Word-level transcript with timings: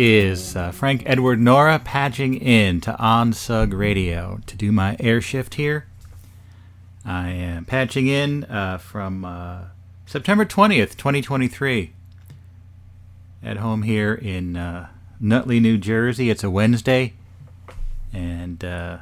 Is 0.00 0.54
uh, 0.54 0.70
Frank 0.70 1.02
Edward 1.06 1.40
Nora 1.40 1.80
patching 1.80 2.34
in 2.34 2.80
to 2.82 2.92
OnSug 3.00 3.76
Radio 3.76 4.38
to 4.46 4.56
do 4.56 4.70
my 4.70 4.96
air 5.00 5.20
shift 5.20 5.54
here. 5.54 5.88
I 7.04 7.30
am 7.30 7.64
patching 7.64 8.06
in 8.06 8.44
uh, 8.44 8.78
from 8.78 9.24
uh, 9.24 9.62
September 10.06 10.44
20th, 10.44 10.96
2023, 10.96 11.94
at 13.42 13.56
home 13.56 13.82
here 13.82 14.14
in 14.14 14.56
uh, 14.56 14.86
Nutley, 15.18 15.58
New 15.58 15.76
Jersey. 15.76 16.30
It's 16.30 16.44
a 16.44 16.50
Wednesday, 16.50 17.14
and 18.12 18.64
uh, 18.64 18.98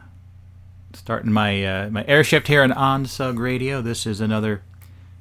starting 0.94 1.30
my 1.30 1.62
uh, 1.62 1.90
my 1.90 2.06
air 2.06 2.24
shift 2.24 2.48
here 2.48 2.62
on 2.62 2.70
OnSug 2.70 3.38
Radio. 3.38 3.82
This 3.82 4.06
is 4.06 4.22
another 4.22 4.62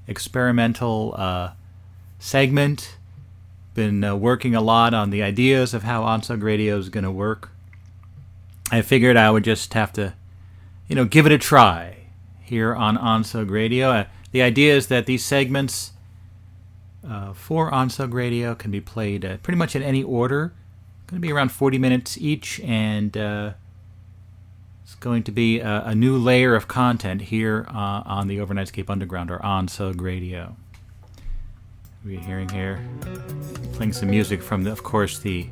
experimental 0.08 1.54
segment. 2.18 2.96
Been 3.76 4.04
uh, 4.04 4.16
working 4.16 4.56
a 4.56 4.62
lot 4.62 4.96
on 4.96 5.12
the 5.12 5.22
ideas 5.22 5.76
of 5.76 5.84
how 5.84 6.02
OnSug 6.02 6.42
Radio 6.42 6.80
is 6.80 6.90
going 6.90 7.04
to 7.04 7.12
work. 7.12 7.52
I 8.72 8.82
figured 8.82 9.18
I 9.18 9.30
would 9.30 9.44
just 9.44 9.74
have 9.76 9.94
to, 9.94 10.16
you 10.88 10.96
know, 10.96 11.06
give 11.06 11.28
it 11.28 11.32
a 11.32 11.38
try 11.38 12.08
here 12.42 12.74
on 12.74 12.98
OnSug 12.98 13.52
Radio. 13.52 13.92
Uh, 13.92 14.06
the 14.32 14.42
idea 14.42 14.76
is 14.76 14.88
that 14.88 15.06
these 15.06 15.24
segments 15.24 15.92
uh, 17.08 17.34
for 17.34 17.72
OnSug 17.72 18.14
Radio 18.14 18.56
can 18.56 18.72
be 18.72 18.82
played 18.82 19.24
uh, 19.24 19.38
pretty 19.38 19.58
much 19.58 19.76
in 19.76 19.84
any 19.84 20.04
order. 20.04 20.54
Going 21.08 21.22
to 21.22 21.28
be 21.28 21.32
around 21.32 21.52
40 21.52 21.78
minutes 21.78 22.18
each, 22.18 22.60
and 22.62 23.16
uh, 23.16 23.54
it's 24.84 24.96
going 24.96 25.24
to 25.24 25.32
be 25.32 25.60
a, 25.60 25.84
a, 25.86 25.96
new 25.96 26.18
layer 26.18 26.56
of 26.56 26.68
content 26.68 27.22
here 27.24 27.66
uh, 27.70 28.02
on 28.06 28.28
the 28.28 28.38
Overnightscape 28.38 28.90
Underground 28.90 29.30
or 29.30 29.40
OnSug 29.40 30.02
Radio. 30.02 30.56
We're 32.04 32.20
hearing 32.20 32.50
here, 32.50 32.80
playing 33.76 33.94
some 33.94 34.10
music 34.10 34.42
from, 34.42 34.64
the, 34.64 34.72
of 34.72 34.84
course, 34.84 35.20
the 35.20 35.48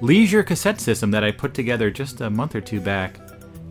Leisure 0.00 0.42
cassette 0.42 0.80
system 0.80 1.10
that 1.12 1.24
I 1.24 1.30
put 1.30 1.54
together 1.54 1.90
just 1.90 2.20
a 2.20 2.28
month 2.28 2.54
or 2.54 2.60
two 2.60 2.80
back 2.80 3.18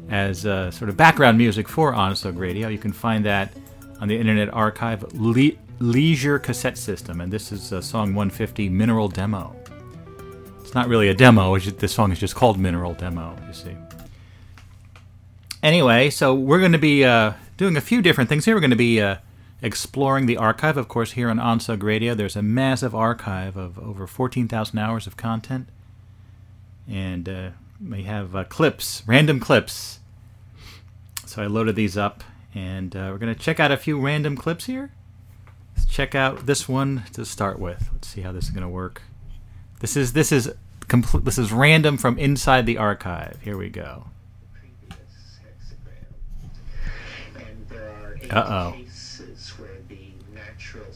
as 0.10 0.46
uh, 0.46 0.72
sort 0.72 0.90
of 0.90 0.98
background 0.98 1.38
music 1.38 1.70
for 1.70 1.94
Honest 1.94 2.24
OnSug 2.24 2.38
Radio. 2.38 2.70
You 2.70 2.80
can 2.80 2.92
find 2.92 3.24
that 3.26 3.54
on 4.02 4.08
the 4.08 4.18
Internet 4.18 4.52
Archive, 4.54 5.04
Le- 5.14 5.52
Leisure 5.80 6.40
Cassette 6.40 6.78
System, 6.78 7.22
and 7.22 7.32
this 7.32 7.52
is 7.52 7.72
uh, 7.72 7.82
song 7.82 8.16
150, 8.16 8.68
Mineral 8.70 9.08
Demo. 9.08 9.56
It's 10.62 10.74
not 10.74 10.88
really 10.88 11.10
a 11.10 11.14
demo, 11.14 11.56
just, 11.60 11.78
this 11.78 11.94
song 11.94 12.12
is 12.12 12.20
just 12.20 12.36
called 12.36 12.58
Mineral 12.58 12.96
Demo, 12.96 13.38
you 13.48 13.54
see. 13.54 13.76
Anyway, 15.62 16.10
so 16.10 16.34
we're 16.34 16.60
going 16.60 16.72
to 16.72 16.80
be 16.80 17.06
uh, 17.06 17.34
doing 17.58 17.78
a 17.78 17.82
few 17.82 18.02
different 18.02 18.30
things 18.30 18.44
here. 18.44 18.56
We're 18.56 18.62
going 18.62 18.72
to 18.72 18.76
be 18.76 19.00
uh, 19.00 19.18
exploring 19.64 20.26
the 20.28 20.38
archive. 20.38 20.78
Of 20.78 20.88
course, 20.88 21.14
here 21.14 21.30
on 21.30 21.38
OnSug 21.38 21.82
Radio, 21.82 22.14
there's 22.14 22.36
a 22.36 22.44
massive 22.44 22.94
archive 22.94 23.58
of 23.58 23.80
over 23.80 24.06
14,000 24.06 24.78
hours 24.78 25.08
of 25.08 25.18
content. 25.18 25.70
And 26.88 27.28
uh, 27.28 27.50
we 27.84 28.04
have 28.04 28.36
uh, 28.36 28.44
clips, 28.44 29.02
random 29.08 29.40
clips. 29.40 30.00
So 31.26 31.42
I 31.42 31.48
loaded 31.48 31.76
these 31.76 31.98
up, 31.98 32.24
and 32.54 32.96
uh, 32.96 33.10
we're 33.12 33.18
going 33.18 33.34
to 33.34 33.40
check 33.40 33.60
out 33.60 33.72
a 33.72 33.78
few 33.78 34.00
random 34.00 34.36
clips 34.36 34.66
here. 34.66 34.92
Let's 35.76 35.88
check 35.88 36.14
out 36.14 36.46
this 36.46 36.70
one 36.70 37.04
to 37.14 37.26
start 37.26 37.58
with. 37.58 37.90
Let's 37.94 38.10
see 38.10 38.22
how 38.22 38.34
this 38.34 38.44
is 38.44 38.50
going 38.52 38.64
to 38.64 38.70
work. 38.70 39.02
This 39.80 39.98
is 39.98 40.14
this 40.14 40.32
is 40.32 40.54
complete. 40.88 41.26
This 41.26 41.38
is 41.38 41.52
random 41.52 41.98
from 41.98 42.20
inside 42.20 42.66
the 42.66 42.78
archive. 42.78 43.40
Here 43.42 43.58
we 43.58 43.70
go. 43.70 44.06
Uh 48.30 48.74
oh. 48.76 48.83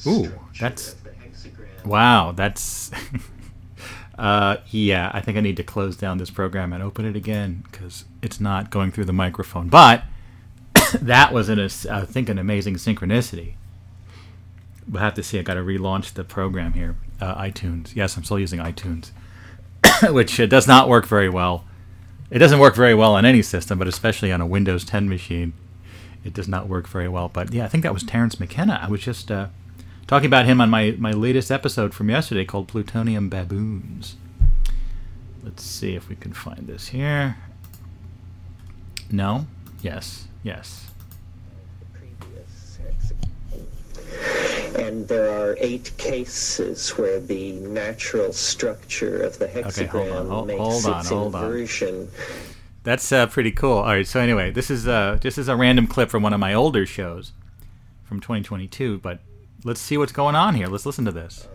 Ooh, 0.08 0.32
that's 0.60 0.96
wow. 1.86 2.32
That's 2.32 2.92
uh, 4.18 4.58
yeah. 4.68 5.12
I 5.14 5.22
think 5.22 5.38
I 5.38 5.42
need 5.42 5.58
to 5.58 5.64
close 5.64 5.98
down 5.98 6.18
this 6.18 6.30
program 6.30 6.74
and 6.74 6.82
open 6.82 7.06
it 7.06 7.16
again 7.16 7.64
because 7.70 8.06
it's 8.22 8.40
not 8.40 8.70
going 8.70 8.92
through 8.92 9.06
the 9.06 9.14
microphone. 9.14 9.68
But 9.68 10.04
that 11.02 11.34
was 11.34 11.50
an, 11.50 11.60
I 11.60 12.06
think, 12.06 12.30
an 12.30 12.38
amazing 12.38 12.76
synchronicity. 12.76 13.54
We'll 14.90 15.02
have 15.02 15.16
to 15.16 15.24
see. 15.24 15.40
I 15.40 15.42
got 15.42 15.56
to 15.56 15.62
relaunch 15.62 16.14
the 16.14 16.24
program 16.24 16.74
here. 16.74 16.96
Uh, 17.20 17.36
iTunes. 17.42 17.96
Yes, 17.96 18.16
I'm 18.16 18.24
still 18.24 18.40
using 18.40 18.60
iTunes, 18.60 19.12
which 20.14 20.40
uh, 20.40 20.46
does 20.46 20.68
not 20.68 20.88
work 20.88 21.06
very 21.06 21.30
well. 21.30 21.66
It 22.30 22.40
doesn't 22.40 22.60
work 22.60 22.76
very 22.76 22.94
well 22.94 23.16
on 23.16 23.26
any 23.26 23.42
system, 23.42 23.80
but 23.80 23.88
especially 23.88 24.32
on 24.32 24.42
a 24.42 24.46
Windows 24.46 24.84
10 24.84 25.08
machine, 25.10 25.54
it 26.24 26.34
does 26.34 26.48
not 26.48 26.68
work 26.68 26.88
very 26.88 27.08
well. 27.08 27.30
But 27.30 27.54
yeah, 27.54 27.66
I 27.66 27.68
think 27.68 27.84
that 27.84 27.94
was 27.94 28.04
Terence 28.04 28.40
McKenna. 28.40 28.80
I 28.82 28.90
was 28.90 29.02
just 29.02 29.32
uh, 29.32 29.48
talking 30.08 30.28
about 30.28 30.46
him 30.46 30.62
on 30.62 30.70
my, 30.70 30.96
my 30.98 31.12
latest 31.12 31.52
episode 31.52 31.94
from 31.94 32.10
yesterday 32.10 32.46
called 32.46 32.68
Plutonium 32.68 33.30
Baboons. 33.30 34.16
Let's 35.44 35.64
see 35.64 35.96
if 35.96 36.10
we 36.10 36.16
can 36.16 36.34
find 36.34 36.68
this 36.68 36.88
here. 36.88 37.38
No? 39.12 39.48
Yes. 39.82 40.28
Yes. 40.44 40.90
And 44.78 45.08
there 45.08 45.30
are 45.30 45.58
eight 45.60 45.92
cases 45.98 46.90
where 46.92 47.20
the 47.20 47.54
natural 47.54 48.32
structure 48.32 49.24
of 49.24 49.38
the 49.40 49.48
hexagram 49.48 49.68
okay, 49.68 49.88
hold 49.88 50.10
on, 50.12 50.28
hold, 50.30 50.48
makes 50.48 50.60
hold 50.60 50.86
on, 50.86 51.00
its 51.00 51.10
hold 51.10 51.36
inversion. 51.36 51.96
On. 52.02 52.08
That's 52.84 53.12
uh, 53.12 53.28
pretty 53.28 53.52
cool. 53.52 53.78
All 53.78 53.86
right, 53.86 54.08
so 54.08 54.20
anyway, 54.20 54.52
this 54.52 54.70
is 54.70 54.88
uh, 54.88 55.18
just 55.20 55.38
as 55.38 55.48
a 55.48 55.56
random 55.56 55.88
clip 55.88 56.10
from 56.10 56.24
one 56.24 56.34
of 56.34 56.40
my 56.40 56.54
older 56.54 56.86
shows 56.86 57.34
from 58.06 58.22
2022, 58.22 59.00
but 59.00 59.20
let's 59.68 59.82
see 59.82 59.98
what's 59.98 60.14
going 60.14 60.36
on 60.36 60.56
here. 60.56 60.68
Let's 60.68 60.86
listen 60.86 61.04
to 61.06 61.12
this. 61.12 61.48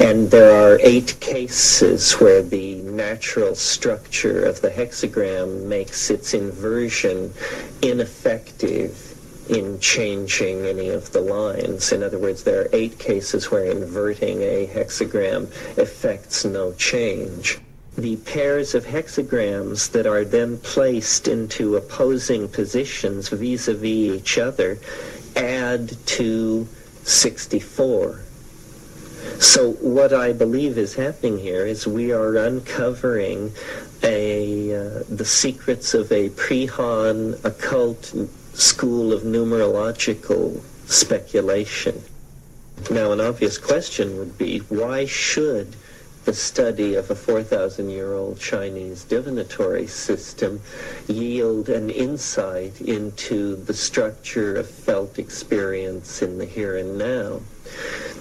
And 0.00 0.30
there 0.30 0.52
are 0.52 0.80
eight 0.82 1.20
cases 1.20 2.14
where 2.14 2.42
the 2.42 2.76
natural 2.76 3.54
structure 3.54 4.44
of 4.44 4.62
the 4.62 4.70
hexagram 4.70 5.66
makes 5.66 6.10
its 6.10 6.34
inversion 6.34 7.32
ineffective 7.82 9.12
in 9.50 9.78
changing 9.78 10.66
any 10.66 10.88
of 10.88 11.12
the 11.12 11.20
lines. 11.20 11.92
In 11.92 12.02
other 12.02 12.18
words, 12.18 12.42
there 12.42 12.62
are 12.62 12.68
eight 12.72 12.98
cases 12.98 13.50
where 13.50 13.64
inverting 13.64 14.40
a 14.42 14.66
hexagram 14.66 15.44
affects 15.78 16.44
no 16.44 16.72
change. 16.72 17.60
The 17.96 18.16
pairs 18.16 18.74
of 18.74 18.84
hexagrams 18.84 19.90
that 19.92 20.06
are 20.06 20.24
then 20.24 20.58
placed 20.58 21.28
into 21.28 21.76
opposing 21.76 22.48
positions 22.48 23.30
vis-a-vis 23.30 23.84
each 23.84 24.38
other 24.38 24.78
add 25.34 25.96
to 26.06 26.68
64. 27.04 28.20
So 29.38 29.72
what 29.72 30.12
I 30.12 30.32
believe 30.32 30.78
is 30.78 30.94
happening 30.94 31.38
here 31.38 31.66
is 31.66 31.86
we 31.86 32.12
are 32.12 32.36
uncovering 32.36 33.52
a 34.02 34.74
uh, 34.74 35.02
the 35.08 35.24
secrets 35.24 35.94
of 35.94 36.10
a 36.12 36.30
pre-Han 36.30 37.34
occult 37.44 38.14
school 38.54 39.12
of 39.12 39.22
numerological 39.22 40.60
speculation. 40.86 42.02
Now, 42.90 43.12
an 43.12 43.20
obvious 43.20 43.58
question 43.58 44.18
would 44.18 44.38
be, 44.38 44.58
why 44.60 45.06
should 45.06 45.76
the 46.26 46.34
study 46.34 46.96
of 46.96 47.08
a 47.10 47.14
4,000 47.14 47.88
year 47.88 48.12
old 48.12 48.38
Chinese 48.38 49.04
divinatory 49.04 49.86
system 49.86 50.60
yield 51.06 51.68
an 51.68 51.88
insight 51.88 52.80
into 52.80 53.54
the 53.54 53.72
structure 53.72 54.56
of 54.56 54.68
felt 54.68 55.20
experience 55.20 56.22
in 56.22 56.36
the 56.36 56.44
here 56.44 56.76
and 56.76 56.98
now? 56.98 57.40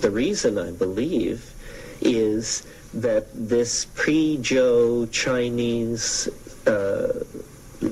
The 0.01 0.11
reason 0.11 0.59
I 0.59 0.71
believe 0.71 1.51
is 1.99 2.65
that 2.93 3.25
this 3.33 3.85
pre-Zhou 3.95 5.11
Chinese 5.11 6.29
uh, 6.67 7.23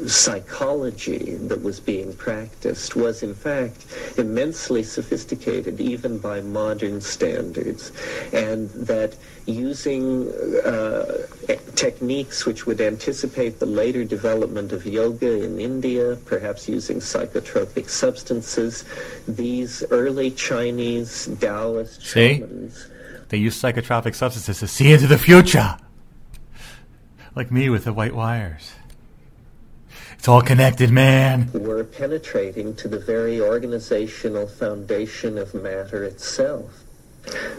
psychology 0.07 1.35
that 1.35 1.61
was 1.61 1.79
being 1.79 2.13
practiced 2.15 2.95
was 2.95 3.23
in 3.23 3.33
fact 3.33 3.85
immensely 4.17 4.83
sophisticated 4.83 5.79
even 5.79 6.17
by 6.17 6.41
modern 6.41 6.99
standards 7.01 7.91
and 8.31 8.69
that 8.71 9.15
using 9.45 10.29
uh, 10.65 11.17
techniques 11.75 12.45
which 12.45 12.65
would 12.65 12.79
anticipate 12.79 13.59
the 13.59 13.65
later 13.65 14.03
development 14.03 14.71
of 14.71 14.85
yoga 14.85 15.43
in 15.43 15.59
India, 15.59 16.17
perhaps 16.25 16.69
using 16.69 16.99
psychotropic 16.99 17.89
substances, 17.89 18.85
these 19.27 19.83
early 19.91 20.31
Chinese 20.31 21.29
Taoist 21.39 22.01
See? 22.01 22.35
shamans 22.35 22.87
They 23.29 23.37
use 23.37 23.61
psychotropic 23.61 24.15
substances 24.15 24.59
to 24.59 24.67
see 24.67 24.93
into 24.93 25.07
the 25.07 25.17
future. 25.17 25.77
Like 27.35 27.51
me 27.51 27.69
with 27.69 27.83
the 27.83 27.93
white 27.93 28.15
wires. 28.15 28.73
It's 30.23 30.29
all 30.29 30.41
connected, 30.41 30.89
man. 30.89 31.49
We're 31.51 31.83
penetrating 31.83 32.77
to 32.77 32.87
the 32.87 32.97
very 32.97 33.41
organizational 33.41 34.47
foundation 34.47 35.37
of 35.37 35.53
matter 35.53 36.05
itself. 36.05 36.85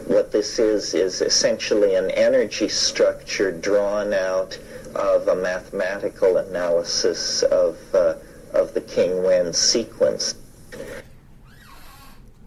What 0.06 0.32
this 0.32 0.58
is, 0.58 0.94
is 0.94 1.20
essentially 1.20 1.94
an 1.94 2.11
energy 2.12 2.70
structure 2.70 3.52
drawn 3.52 4.14
out 4.14 4.58
of 4.94 5.28
a 5.28 5.37
mathematical 5.37 6.38
analysis 6.38 7.43
of, 7.43 7.76
uh, 7.94 8.14
of 8.55 8.72
the 8.72 8.81
King 8.81 9.22
Wen 9.22 9.52
sequence. 9.52 10.34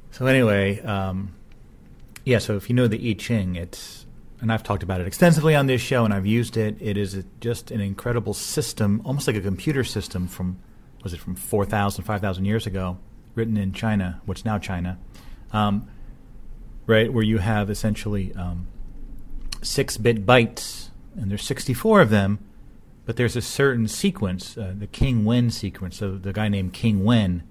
So 0.10 0.25
anyway, 0.25 0.81
um, 0.81 1.36
Yeah, 2.25 2.40
so 2.40 2.56
if 2.56 2.72
you 2.72 2.75
know 2.75 2.88
the 2.88 3.08
I 3.08 3.14
Ching, 3.14 3.56
it's 3.56 4.06
and 4.39 4.51
I've 4.51 4.63
talked 4.63 4.84
about 4.84 5.01
it 5.01 5.07
extensively 5.07 5.56
on 5.56 5.68
this 5.68 5.81
show, 5.81 6.06
and 6.06 6.13
I've 6.13 6.25
used 6.25 6.57
it. 6.57 6.78
It 6.80 6.98
is 6.98 7.16
a, 7.16 7.24
just 7.39 7.72
an 7.72 7.81
incredible 7.81 8.34
system, 8.34 9.01
almost 9.04 9.28
like 9.28 9.36
a 9.36 9.42
computer 9.42 9.84
system 9.84 10.28
from 10.28 10.60
was 11.04 11.13
it 11.13 11.19
from 11.19 11.36
4,000, 11.36 12.04
5,000 12.04 12.45
years 12.45 12.68
ago, 12.68 12.98
written 13.36 13.56
in 13.56 13.72
China, 13.72 14.22
what's 14.25 14.44
now 14.44 14.57
China, 14.57 14.98
um, 15.54 15.88
right? 16.86 17.13
Where 17.13 17.24
you 17.24 17.38
have 17.38 17.69
essentially 17.69 18.34
um, 18.34 18.68
six-bit 19.62 20.25
bytes, 20.25 20.90
and 21.16 21.30
there's 21.31 21.44
64 21.44 22.01
of 22.01 22.10
them, 22.10 22.40
but 23.06 23.16
there's 23.16 23.36
a 23.36 23.42
certain 23.42 23.88
sequence, 23.88 24.57
uh, 24.57 24.74
the 24.78 24.88
King 24.88 25.24
Wen 25.24 25.50
sequence. 25.50 25.98
So 25.98 26.18
the 26.18 26.33
guy 26.33 26.50
named 26.50 26.74
King 26.74 27.06
Wen 27.06 27.44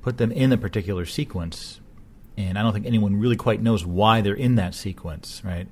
put 0.00 0.16
them 0.16 0.32
in 0.32 0.50
a 0.52 0.56
particular 0.56 1.04
sequence, 1.04 1.80
and 2.36 2.58
I 2.58 2.62
don't 2.62 2.72
think 2.72 2.86
anyone 2.86 3.16
really 3.16 3.36
quite 3.36 3.60
knows 3.60 3.84
why 3.84 4.20
they're 4.20 4.34
in 4.34 4.54
that 4.56 4.74
sequence, 4.74 5.42
right? 5.44 5.66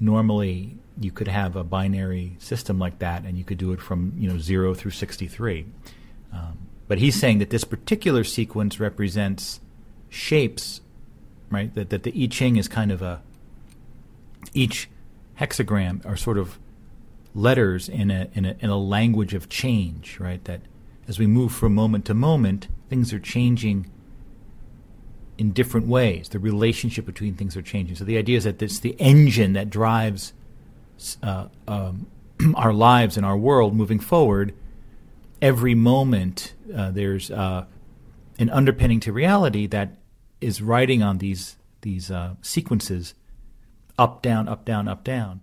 Normally, 0.00 0.76
you 1.00 1.10
could 1.10 1.28
have 1.28 1.56
a 1.56 1.64
binary 1.64 2.36
system 2.38 2.78
like 2.78 2.98
that, 2.98 3.24
and 3.24 3.38
you 3.38 3.44
could 3.44 3.58
do 3.58 3.72
it 3.72 3.80
from 3.80 4.12
you 4.16 4.28
know 4.28 4.38
zero 4.38 4.74
through 4.74 4.90
sixty-three. 4.90 5.66
Um, 6.32 6.58
but 6.88 6.98
he's 6.98 7.18
saying 7.18 7.38
that 7.38 7.50
this 7.50 7.64
particular 7.64 8.24
sequence 8.24 8.80
represents 8.80 9.60
shapes, 10.08 10.80
right? 11.50 11.72
That 11.74 11.90
that 11.90 12.02
the 12.02 12.22
I 12.22 12.26
Ching 12.28 12.56
is 12.56 12.68
kind 12.68 12.90
of 12.90 13.02
a 13.02 13.22
each 14.52 14.88
hexagram 15.38 16.04
are 16.04 16.16
sort 16.16 16.38
of 16.38 16.58
letters 17.34 17.88
in 17.88 18.10
a 18.10 18.28
in 18.34 18.44
a 18.44 18.56
in 18.60 18.70
a 18.70 18.78
language 18.78 19.34
of 19.34 19.48
change, 19.48 20.18
right? 20.20 20.44
That 20.44 20.60
as 21.08 21.18
we 21.18 21.26
move 21.26 21.52
from 21.52 21.74
moment 21.74 22.04
to 22.06 22.14
moment, 22.14 22.68
things 22.88 23.12
are 23.12 23.18
changing 23.18 23.90
in 25.42 25.50
different 25.50 25.88
ways. 25.88 26.28
The 26.28 26.38
relationship 26.38 27.04
between 27.04 27.34
things 27.34 27.56
are 27.56 27.62
changing. 27.62 27.96
So 27.96 28.04
the 28.04 28.16
idea 28.16 28.36
is 28.36 28.44
that 28.44 28.62
it's 28.62 28.78
the 28.78 28.94
engine 29.00 29.54
that 29.54 29.70
drives 29.70 30.32
uh, 31.20 31.48
um, 31.66 32.06
our 32.54 32.72
lives 32.72 33.16
and 33.16 33.26
our 33.26 33.36
world 33.36 33.74
moving 33.74 33.98
forward. 33.98 34.54
Every 35.42 35.74
moment, 35.74 36.54
uh, 36.72 36.92
there's 36.92 37.28
uh, 37.32 37.64
an 38.38 38.50
underpinning 38.50 39.00
to 39.00 39.12
reality 39.12 39.66
that 39.66 39.98
is 40.40 40.62
riding 40.62 41.02
on 41.02 41.18
these 41.18 41.56
these 41.80 42.12
uh, 42.12 42.36
sequences, 42.42 43.14
up, 43.98 44.22
down, 44.22 44.46
up, 44.48 44.64
down, 44.64 44.86
up, 44.86 45.02
down. 45.02 45.40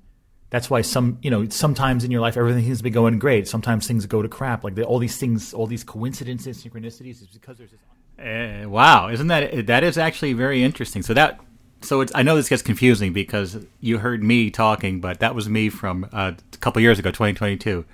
That's 0.49 0.69
why 0.69 0.79
some, 0.79 1.17
you 1.21 1.29
know, 1.29 1.49
sometimes 1.49 2.05
in 2.05 2.11
your 2.11 2.21
life 2.21 2.37
everything 2.37 2.63
seems 2.63 2.77
to 2.77 2.83
be 2.85 2.89
going 2.89 3.19
great. 3.19 3.49
Sometimes 3.49 3.85
things 3.85 4.05
go 4.05 4.21
to 4.21 4.29
crap. 4.29 4.63
Like 4.63 4.75
the, 4.75 4.85
all 4.85 4.99
these 4.99 5.17
things, 5.17 5.53
all 5.53 5.67
these 5.67 5.83
coincidences, 5.83 6.63
synchronicities, 6.63 7.21
is 7.21 7.27
because 7.33 7.57
there's 7.57 7.71
this 7.71 7.81
uh, 8.19 8.69
wow, 8.69 9.09
isn't 9.09 9.27
that 9.27 9.67
that 9.67 9.83
is 9.83 9.97
actually 9.97 10.33
very 10.33 10.63
interesting? 10.63 11.01
So 11.01 11.13
that 11.13 11.39
so 11.81 12.01
it's 12.01 12.11
I 12.13 12.23
know 12.23 12.35
this 12.35 12.49
gets 12.49 12.61
confusing 12.61 13.13
because 13.13 13.65
you 13.79 13.99
heard 13.99 14.23
me 14.23 14.49
talking, 14.49 14.99
but 14.99 15.19
that 15.19 15.35
was 15.35 15.47
me 15.47 15.69
from 15.69 16.07
uh, 16.11 16.33
a 16.53 16.57
couple 16.57 16.81
years 16.81 16.99
ago, 16.99 17.09
2022. 17.09 17.85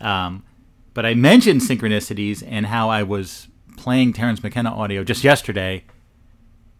Um, 0.00 0.44
but 0.94 1.06
I 1.06 1.14
mentioned 1.14 1.62
synchronicities 1.62 2.42
and 2.46 2.66
how 2.66 2.90
I 2.90 3.02
was 3.02 3.48
playing 3.76 4.12
Terence 4.12 4.42
McKenna 4.42 4.74
audio 4.74 5.04
just 5.04 5.24
yesterday. 5.24 5.84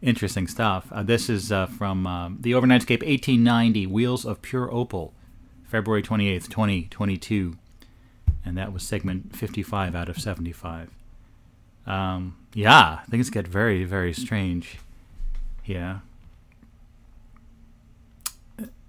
Interesting 0.02 0.46
stuff. 0.46 0.88
Uh, 0.90 1.02
this 1.02 1.28
is 1.28 1.52
uh, 1.52 1.66
from 1.66 2.06
um, 2.06 2.38
the 2.40 2.52
Overnightscape 2.52 3.02
1890, 3.06 3.86
Wheels 3.86 4.24
of 4.24 4.40
Pure 4.40 4.72
Opal, 4.72 5.14
February 5.64 6.02
28th, 6.02 6.48
2022. 6.48 7.56
And 8.44 8.56
that 8.56 8.72
was 8.72 8.82
segment 8.82 9.36
55 9.36 9.94
out 9.94 10.08
of 10.08 10.18
75. 10.18 10.90
Um, 11.86 12.36
yeah, 12.54 13.00
things 13.10 13.30
get 13.30 13.46
very, 13.46 13.84
very 13.84 14.12
strange. 14.12 14.78
Yeah. 15.64 16.00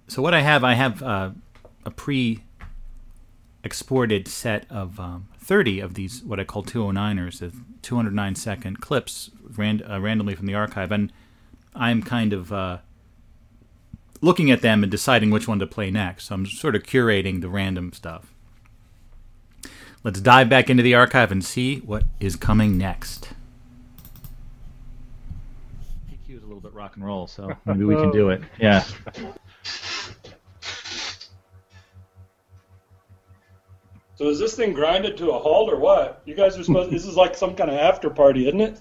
So 0.08 0.20
what 0.20 0.34
I 0.34 0.40
have, 0.40 0.64
I 0.64 0.74
have 0.74 1.00
uh, 1.02 1.30
a 1.84 1.90
pre-exported 1.90 4.28
set 4.28 4.66
of 4.70 5.00
um, 5.00 5.28
30 5.38 5.80
of 5.80 5.94
these 5.94 6.22
what 6.22 6.38
I 6.38 6.44
call 6.44 6.62
209ers, 6.64 7.38
the 7.38 7.52
209 7.82 8.34
second 8.34 8.80
clips 8.80 9.30
ran- 9.56 9.82
uh, 9.88 10.00
randomly 10.00 10.34
from 10.34 10.46
the 10.46 10.54
archive, 10.54 10.92
and 10.92 11.12
I'm 11.74 12.02
kind 12.02 12.32
of 12.32 12.52
uh, 12.52 12.78
looking 14.20 14.50
at 14.50 14.62
them 14.62 14.82
and 14.82 14.90
deciding 14.90 15.30
which 15.30 15.48
one 15.48 15.58
to 15.58 15.66
play 15.66 15.90
next. 15.90 16.26
So 16.26 16.34
I'm 16.34 16.46
sort 16.46 16.76
of 16.76 16.84
curating 16.84 17.40
the 17.40 17.48
random 17.48 17.92
stuff. 17.92 18.32
Let's 20.04 20.20
dive 20.20 20.48
back 20.48 20.68
into 20.68 20.82
the 20.82 20.94
archive 20.94 21.30
and 21.30 21.44
see 21.44 21.78
what 21.78 22.04
is 22.18 22.34
coming 22.34 22.76
next. 22.76 23.28
PQ 26.10 26.36
is 26.36 26.42
a 26.42 26.46
little 26.46 26.60
bit 26.60 26.71
rock 26.82 26.96
and 26.96 27.04
roll, 27.04 27.26
so 27.28 27.48
maybe 27.64 27.84
we 27.84 27.94
can 27.94 28.10
do 28.10 28.30
it. 28.30 28.42
Yeah. 28.58 28.84
So 34.16 34.28
is 34.28 34.38
this 34.38 34.54
thing 34.54 34.72
grinded 34.72 35.16
to 35.18 35.30
a 35.30 35.38
halt 35.38 35.72
or 35.72 35.78
what? 35.78 36.22
You 36.24 36.34
guys 36.34 36.58
are 36.58 36.64
supposed. 36.64 36.90
this 36.90 37.06
is 37.06 37.16
like 37.16 37.36
some 37.36 37.54
kind 37.54 37.70
of 37.70 37.76
after 37.76 38.10
party, 38.10 38.48
isn't 38.48 38.60
it? 38.60 38.80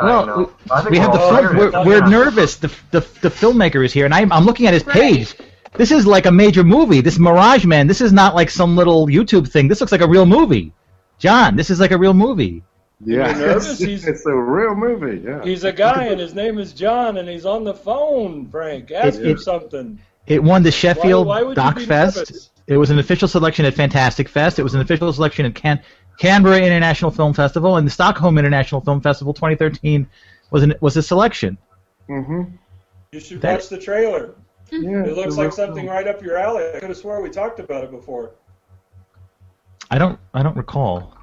Well, 0.00 0.36
we, 0.36 0.90
we 0.90 0.98
have 0.98 1.12
the 1.12 1.18
film. 1.18 1.56
We're, 1.56 1.84
we're 1.84 2.08
nervous. 2.08 2.56
The, 2.56 2.68
the 2.92 3.00
the 3.20 3.28
filmmaker 3.28 3.84
is 3.84 3.92
here, 3.92 4.04
and 4.04 4.14
I'm 4.14 4.32
I'm 4.32 4.44
looking 4.44 4.66
at 4.66 4.74
his 4.74 4.84
page. 4.84 5.34
This 5.74 5.90
is 5.90 6.06
like 6.06 6.26
a 6.26 6.30
major 6.30 6.62
movie. 6.62 7.00
This 7.00 7.18
Mirage 7.18 7.64
Man. 7.64 7.86
This 7.86 8.00
is 8.00 8.12
not 8.12 8.34
like 8.34 8.50
some 8.50 8.76
little 8.76 9.06
YouTube 9.06 9.48
thing. 9.50 9.66
This 9.66 9.80
looks 9.80 9.92
like 9.92 10.00
a 10.00 10.08
real 10.08 10.26
movie. 10.26 10.72
John, 11.18 11.56
this 11.56 11.70
is 11.70 11.80
like 11.80 11.90
a 11.90 11.98
real 11.98 12.14
movie. 12.14 12.62
Yeah, 13.04 13.32
nervous? 13.32 13.78
He's- 13.78 14.04
it's 14.06 14.26
a 14.26 14.34
real 14.34 14.74
movie. 14.74 15.20
Yeah, 15.24 15.42
He's 15.44 15.64
a 15.64 15.72
guy 15.72 16.06
and 16.06 16.18
his 16.20 16.34
name 16.34 16.58
is 16.58 16.72
John 16.72 17.16
and 17.16 17.28
he's 17.28 17.46
on 17.46 17.64
the 17.64 17.74
phone. 17.74 18.48
Frank, 18.48 18.90
ask 18.90 19.18
It- 19.20 19.24
him 19.26 19.36
it- 19.36 19.40
something. 19.40 19.98
It 20.26 20.42
won 20.42 20.62
the 20.62 20.70
Sheffield 20.70 21.26
why 21.26 21.40
would 21.42 21.50
you 21.50 21.54
Doc 21.54 21.78
Fest. 21.80 22.16
nervous? 22.16 22.50
It 22.66 22.76
was 22.76 22.90
an 22.90 22.98
official 22.98 23.28
selection 23.28 23.64
at 23.64 23.72
Fantastic 23.72 24.28
Fest. 24.28 24.58
It 24.58 24.62
was 24.62 24.74
an 24.74 24.82
official 24.82 25.10
selection 25.12 25.46
at 25.46 25.54
Can- 25.54 25.80
Canberra 26.18 26.58
International 26.60 27.10
Film 27.10 27.32
Festival, 27.32 27.76
and 27.78 27.86
the 27.86 27.90
Stockholm 27.90 28.36
International 28.36 28.82
Film 28.82 29.00
Festival 29.00 29.32
2013 29.32 30.06
was 30.50 30.62
an, 30.64 30.74
was 30.80 30.96
a 30.98 31.02
selection. 31.02 31.56
hmm 32.08 32.42
You 33.12 33.20
should 33.20 33.40
That- 33.40 33.52
watch 33.60 33.68
the 33.70 33.78
trailer. 33.78 34.34
Yeah, 34.70 35.04
It 35.04 35.16
looks 35.16 35.36
like 35.38 35.52
something 35.54 35.84
film. 35.86 35.96
right 35.96 36.06
up 36.06 36.22
your 36.22 36.36
alley. 36.36 36.64
I 36.74 36.78
could 36.80 36.90
have 36.90 36.98
swore 36.98 37.22
we 37.22 37.30
talked 37.30 37.58
about 37.58 37.84
it 37.84 37.90
before. 37.90 38.32
I 39.90 39.96
don't 39.96 40.18
I 40.34 40.42
don't 40.42 40.56
recall. 40.58 41.14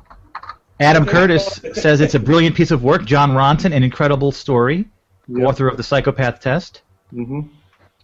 Adam 0.79 1.05
Curtis 1.05 1.61
says 1.73 2.01
it's 2.01 2.15
a 2.15 2.19
brilliant 2.19 2.55
piece 2.55 2.71
of 2.71 2.83
work. 2.83 3.05
Jon 3.05 3.31
Ronson, 3.31 3.73
an 3.73 3.83
incredible 3.83 4.31
story, 4.31 4.85
Yeah. 5.27 5.45
author 5.45 5.67
of 5.67 5.77
the 5.77 5.83
Psychopath 5.83 6.39
Test. 6.41 6.81
Mm-hmm. 7.13 7.41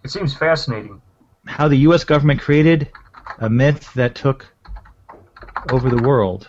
It 0.03 0.09
seems 0.09 0.33
fascinating. 0.35 1.01
How 1.47 1.67
the 1.67 1.77
U.S. 1.77 2.03
government 2.03 2.39
created 2.39 2.89
a 3.39 3.49
myth 3.49 3.93
that 3.95 4.15
took 4.15 4.47
over 5.71 5.89
the 5.89 6.01
world. 6.01 6.47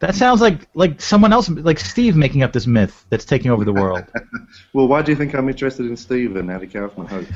That 0.00 0.14
sounds 0.14 0.40
like 0.40 0.68
like 0.74 1.00
someone 1.00 1.32
else, 1.32 1.48
like 1.48 1.78
Steve, 1.78 2.16
making 2.16 2.42
up 2.42 2.52
this 2.52 2.66
myth 2.66 3.06
that's 3.08 3.24
taking 3.24 3.50
over 3.50 3.64
the 3.64 3.72
world. 3.72 4.04
Well, 4.72 4.88
why 4.88 5.00
do 5.00 5.10
you 5.10 5.16
think 5.16 5.34
I'm 5.34 5.48
interested 5.48 5.86
in 5.86 5.96
Stephen 5.96 6.50
Andy 6.50 6.66
Kaufman 6.66 7.06
host? 7.06 7.30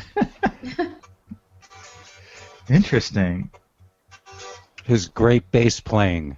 Interesting. 2.68 3.50
His 4.90 5.06
great 5.06 5.48
bass 5.52 5.78
playing. 5.78 6.36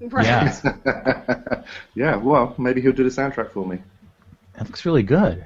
Right. 0.00 0.24
Yeah, 0.24 1.62
yeah, 1.96 2.14
well, 2.14 2.54
maybe 2.56 2.80
he'll 2.80 2.92
do 2.92 3.02
the 3.02 3.10
soundtrack 3.10 3.50
for 3.50 3.66
me. 3.66 3.82
that 4.54 4.66
looks 4.68 4.86
really 4.86 5.02
good. 5.02 5.44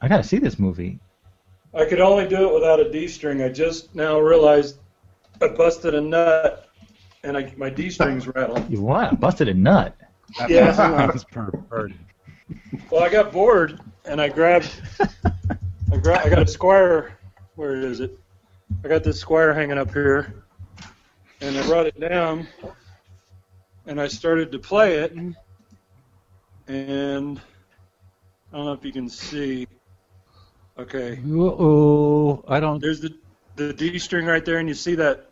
I 0.00 0.08
gotta 0.08 0.24
see 0.24 0.38
this 0.38 0.58
movie. 0.58 0.98
I 1.72 1.84
could 1.84 2.00
only 2.00 2.26
do 2.26 2.48
it 2.48 2.52
without 2.54 2.80
a 2.80 2.90
D 2.90 3.06
string. 3.06 3.42
I 3.42 3.48
just 3.48 3.94
now 3.94 4.18
realized 4.18 4.78
I 5.40 5.46
busted 5.46 5.94
a 5.94 6.00
nut 6.00 6.68
and 7.22 7.36
I, 7.36 7.54
my 7.56 7.70
D 7.70 7.88
strings 7.88 8.26
rattled. 8.26 8.68
You 8.68 8.80
what? 8.80 9.20
Busted 9.20 9.46
a 9.48 9.54
nut. 9.54 9.96
Yeah. 10.48 10.72
Sounds 10.72 11.22
perverted. 11.24 11.96
Well, 12.90 13.04
I 13.04 13.08
got 13.08 13.30
bored 13.32 13.80
and 14.04 14.20
I 14.20 14.28
grabbed. 14.28 14.68
I 15.92 15.96
gra- 15.96 16.24
I 16.24 16.28
got 16.28 16.40
a 16.40 16.44
Squier. 16.44 17.12
Where 17.54 17.76
is 17.76 18.00
it? 18.00 18.18
I 18.84 18.88
got 18.88 19.04
this 19.04 19.22
Squier 19.22 19.54
hanging 19.54 19.78
up 19.78 19.92
here, 19.92 20.44
and 21.40 21.56
I 21.56 21.66
brought 21.66 21.86
it 21.86 22.00
down, 22.00 22.48
and 23.86 24.00
I 24.00 24.08
started 24.08 24.52
to 24.52 24.58
play 24.58 24.98
it, 24.98 25.12
and 26.66 27.40
I 28.52 28.56
don't 28.56 28.64
know 28.66 28.72
if 28.72 28.84
you 28.84 28.92
can 28.92 29.08
see. 29.08 29.66
Okay, 30.78 31.20
Oh, 31.26 32.42
I 32.48 32.58
don't. 32.58 32.80
there's 32.80 33.00
the 33.00 33.14
the 33.56 33.72
D 33.72 33.98
string 33.98 34.26
right 34.26 34.44
there, 34.44 34.58
and 34.58 34.68
you 34.68 34.74
see 34.74 34.94
that 34.94 35.30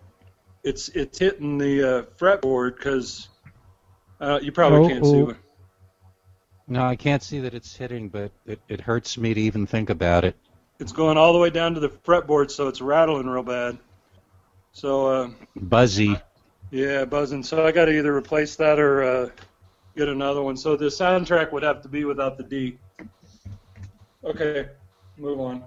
it's 0.63 0.89
it's 0.91 1.19
hitting 1.19 1.57
the 1.57 1.83
uh, 1.83 2.03
fretboard 2.19 2.77
because 2.77 3.29
uh, 4.21 4.41
you 4.43 4.53
probably 4.53 4.89
can't 4.89 5.07
see. 5.07 5.23
Oh. 5.23 5.35
No, 6.71 6.85
I 6.85 6.97
can't 6.97 7.23
see 7.23 7.41
that 7.41 7.55
it's 7.55 7.75
hitting, 7.75 8.11
but 8.11 8.31
it, 8.45 8.61
it 8.69 8.83
hurts 8.83 9.17
me 9.17 9.33
to 9.33 9.41
even 9.41 9.67
think 9.67 9.89
about 9.89 10.25
it. 10.27 10.37
It's 10.81 10.93
going 10.93 11.17
all 11.19 11.33
the 11.33 11.39
way 11.39 11.51
down 11.51 11.75
to 11.75 11.81
the 11.81 11.89
fretboard, 11.89 12.51
so 12.51 12.69
it's 12.69 12.81
rattling 12.81 13.27
real 13.27 13.43
bad. 13.43 13.79
So 14.73 15.07
uh, 15.07 15.31
Buzzy. 15.57 16.17
yeah, 16.71 17.05
buzzing. 17.05 17.43
So 17.43 17.67
I 17.67 17.73
got 17.73 17.87
to 17.87 17.99
either 17.99 18.15
replace 18.15 18.55
that 18.57 18.79
or 18.79 19.03
uh, 19.03 19.31
get 19.97 20.09
another 20.09 20.41
one. 20.43 20.57
So 20.57 20.77
the 20.77 20.87
soundtrack 20.87 21.53
would 21.53 21.65
have 21.65 21.83
to 21.83 21.89
be 21.89 22.05
without 22.05 22.37
the 22.37 22.45
D. 22.45 22.79
Okay, 24.25 24.69
move 25.17 25.41
on. 25.41 25.65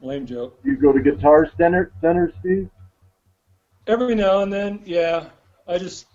Lame 0.00 0.26
joke. 0.26 0.58
You 0.64 0.76
go 0.76 0.92
to 0.92 1.00
Guitar 1.00 1.50
Center, 1.56 1.92
Center, 2.00 2.32
Steve? 2.40 2.68
Every 3.86 4.14
now 4.14 4.40
and 4.40 4.52
then, 4.52 4.82
yeah. 4.84 5.26
I 5.66 5.78
just 5.78 6.06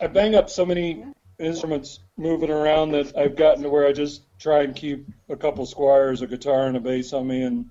I 0.00 0.06
bang 0.06 0.34
up 0.36 0.48
so 0.48 0.64
many 0.64 1.04
instruments 1.38 2.00
moving 2.16 2.50
around 2.50 2.92
that 2.92 3.16
I've 3.16 3.36
gotten 3.36 3.62
to 3.62 3.70
where 3.70 3.86
I 3.86 3.92
just 3.92 4.22
try 4.38 4.62
and 4.62 4.74
keep 4.74 5.06
a 5.28 5.36
couple 5.36 5.66
Squiers, 5.66 6.22
a 6.22 6.26
guitar, 6.26 6.66
and 6.66 6.76
a 6.76 6.80
bass 6.80 7.12
on 7.12 7.26
me, 7.26 7.42
and 7.42 7.66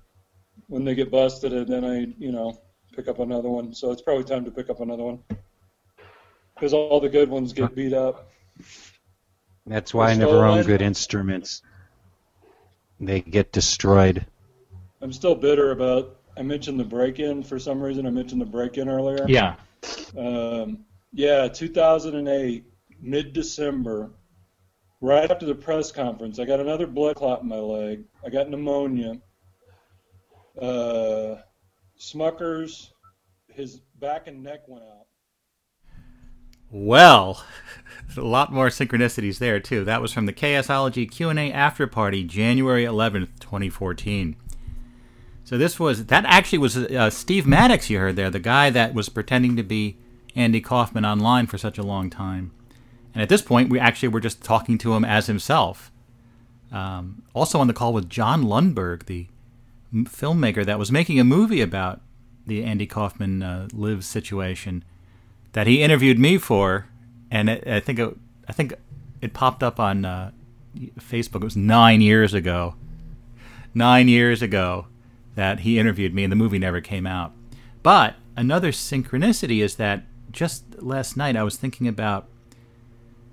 when 0.68 0.84
they 0.84 0.94
get 0.94 1.10
busted, 1.10 1.52
and 1.52 1.66
then 1.66 1.84
I, 1.84 2.12
you 2.18 2.32
know, 2.32 2.60
pick 2.94 3.08
up 3.08 3.18
another 3.18 3.48
one. 3.48 3.74
So 3.74 3.92
it's 3.92 4.02
probably 4.02 4.24
time 4.24 4.44
to 4.44 4.50
pick 4.50 4.70
up 4.70 4.80
another 4.80 5.02
one 5.02 5.20
because 6.54 6.72
all 6.72 7.00
the 7.00 7.08
good 7.08 7.28
ones 7.28 7.52
get 7.52 7.74
beat 7.74 7.92
up. 7.92 8.30
That's 9.66 9.92
why 9.92 10.10
I 10.10 10.14
never 10.14 10.44
own 10.44 10.64
good 10.64 10.82
instruments. 10.82 11.62
They 13.00 13.20
get 13.20 13.52
destroyed. 13.52 14.24
I'm 15.02 15.12
still 15.12 15.34
bitter 15.34 15.72
about. 15.72 16.16
I 16.36 16.42
mentioned 16.42 16.78
the 16.78 16.84
break-in 16.84 17.42
for 17.42 17.58
some 17.58 17.80
reason. 17.80 18.06
I 18.06 18.10
mentioned 18.10 18.40
the 18.40 18.46
break-in 18.46 18.88
earlier. 18.88 19.26
Yeah. 19.28 19.56
Um, 20.16 20.84
yeah, 21.12 21.48
2008, 21.48 22.64
mid-December, 23.00 24.10
right 25.00 25.30
after 25.30 25.46
the 25.46 25.54
press 25.54 25.92
conference. 25.92 26.38
I 26.38 26.44
got 26.44 26.60
another 26.60 26.86
blood 26.86 27.16
clot 27.16 27.42
in 27.42 27.48
my 27.48 27.58
leg. 27.58 28.04
I 28.24 28.30
got 28.30 28.48
pneumonia. 28.48 29.20
Uh, 30.60 31.36
Smuckers, 31.98 32.90
his 33.48 33.80
back 33.98 34.26
and 34.26 34.42
neck 34.42 34.60
went 34.68 34.84
out. 34.84 35.06
Well, 36.70 37.44
a 38.16 38.20
lot 38.20 38.52
more 38.52 38.68
synchronicities 38.68 39.38
there 39.38 39.60
too. 39.60 39.84
That 39.84 40.02
was 40.02 40.12
from 40.12 40.26
the 40.26 40.32
Khaosology 40.32 41.10
Q&A 41.10 41.52
after 41.52 41.86
party, 41.86 42.24
January 42.24 42.84
11th, 42.84 43.38
2014. 43.40 44.36
So 45.44 45.56
this 45.56 45.78
was 45.78 46.06
that 46.06 46.24
actually 46.24 46.58
was 46.58 46.76
uh, 46.76 47.08
Steve 47.08 47.46
Maddox 47.46 47.88
you 47.88 48.00
heard 48.00 48.16
there, 48.16 48.30
the 48.30 48.40
guy 48.40 48.68
that 48.70 48.94
was 48.94 49.08
pretending 49.08 49.54
to 49.54 49.62
be 49.62 49.96
Andy 50.34 50.60
Kaufman 50.60 51.04
online 51.04 51.46
for 51.46 51.56
such 51.56 51.78
a 51.78 51.84
long 51.84 52.10
time. 52.10 52.50
And 53.16 53.22
at 53.22 53.30
this 53.30 53.40
point, 53.40 53.70
we 53.70 53.80
actually 53.80 54.08
were 54.08 54.20
just 54.20 54.44
talking 54.44 54.76
to 54.76 54.92
him 54.92 55.02
as 55.02 55.26
himself. 55.26 55.90
Um, 56.70 57.22
also 57.32 57.58
on 57.58 57.66
the 57.66 57.72
call 57.72 57.94
with 57.94 58.10
John 58.10 58.44
Lundberg, 58.44 59.06
the 59.06 59.26
filmmaker 59.90 60.66
that 60.66 60.78
was 60.78 60.92
making 60.92 61.18
a 61.18 61.24
movie 61.24 61.62
about 61.62 62.02
the 62.46 62.62
Andy 62.62 62.86
Kaufman 62.86 63.42
uh, 63.42 63.68
live 63.72 64.04
situation 64.04 64.84
that 65.52 65.66
he 65.66 65.82
interviewed 65.82 66.18
me 66.18 66.36
for, 66.36 66.88
and 67.30 67.48
it, 67.48 67.66
I 67.66 67.80
think 67.80 67.98
it, 67.98 68.14
I 68.48 68.52
think 68.52 68.74
it 69.22 69.32
popped 69.32 69.62
up 69.62 69.80
on 69.80 70.04
uh, 70.04 70.32
Facebook. 70.98 71.36
It 71.36 71.44
was 71.44 71.56
nine 71.56 72.02
years 72.02 72.34
ago. 72.34 72.74
Nine 73.72 74.08
years 74.08 74.42
ago 74.42 74.88
that 75.36 75.60
he 75.60 75.78
interviewed 75.78 76.12
me, 76.12 76.22
and 76.22 76.30
the 76.30 76.36
movie 76.36 76.58
never 76.58 76.82
came 76.82 77.06
out. 77.06 77.32
But 77.82 78.16
another 78.36 78.72
synchronicity 78.72 79.62
is 79.62 79.76
that 79.76 80.02
just 80.30 80.82
last 80.82 81.16
night 81.16 81.34
I 81.34 81.44
was 81.44 81.56
thinking 81.56 81.88
about 81.88 82.28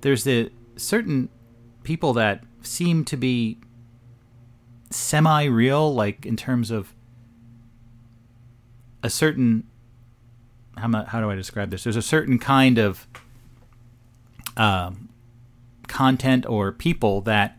there's 0.04 0.26
the 0.26 0.52
certain 0.76 1.30
people 1.84 2.14
that 2.14 2.44
seem 2.62 3.06
to 3.06 3.18
be 3.18 3.58
semi 4.90 5.46
real, 5.46 5.94
like 5.94 6.26
in 6.26 6.36
terms 6.36 6.72
of 6.72 6.94
a 9.02 9.10
certain 9.10 9.64
how, 10.78 11.06
how 11.06 11.22
do 11.22 11.32
I 11.32 11.36
describe 11.36 11.70
this? 11.70 11.84
There's 11.84 11.96
a 11.96 12.02
certain 12.02 12.38
kind 12.38 12.78
of 12.78 13.08
um, 14.58 15.10
content 15.88 16.46
or 16.48 16.74
people 16.74 17.22
that 17.22 17.58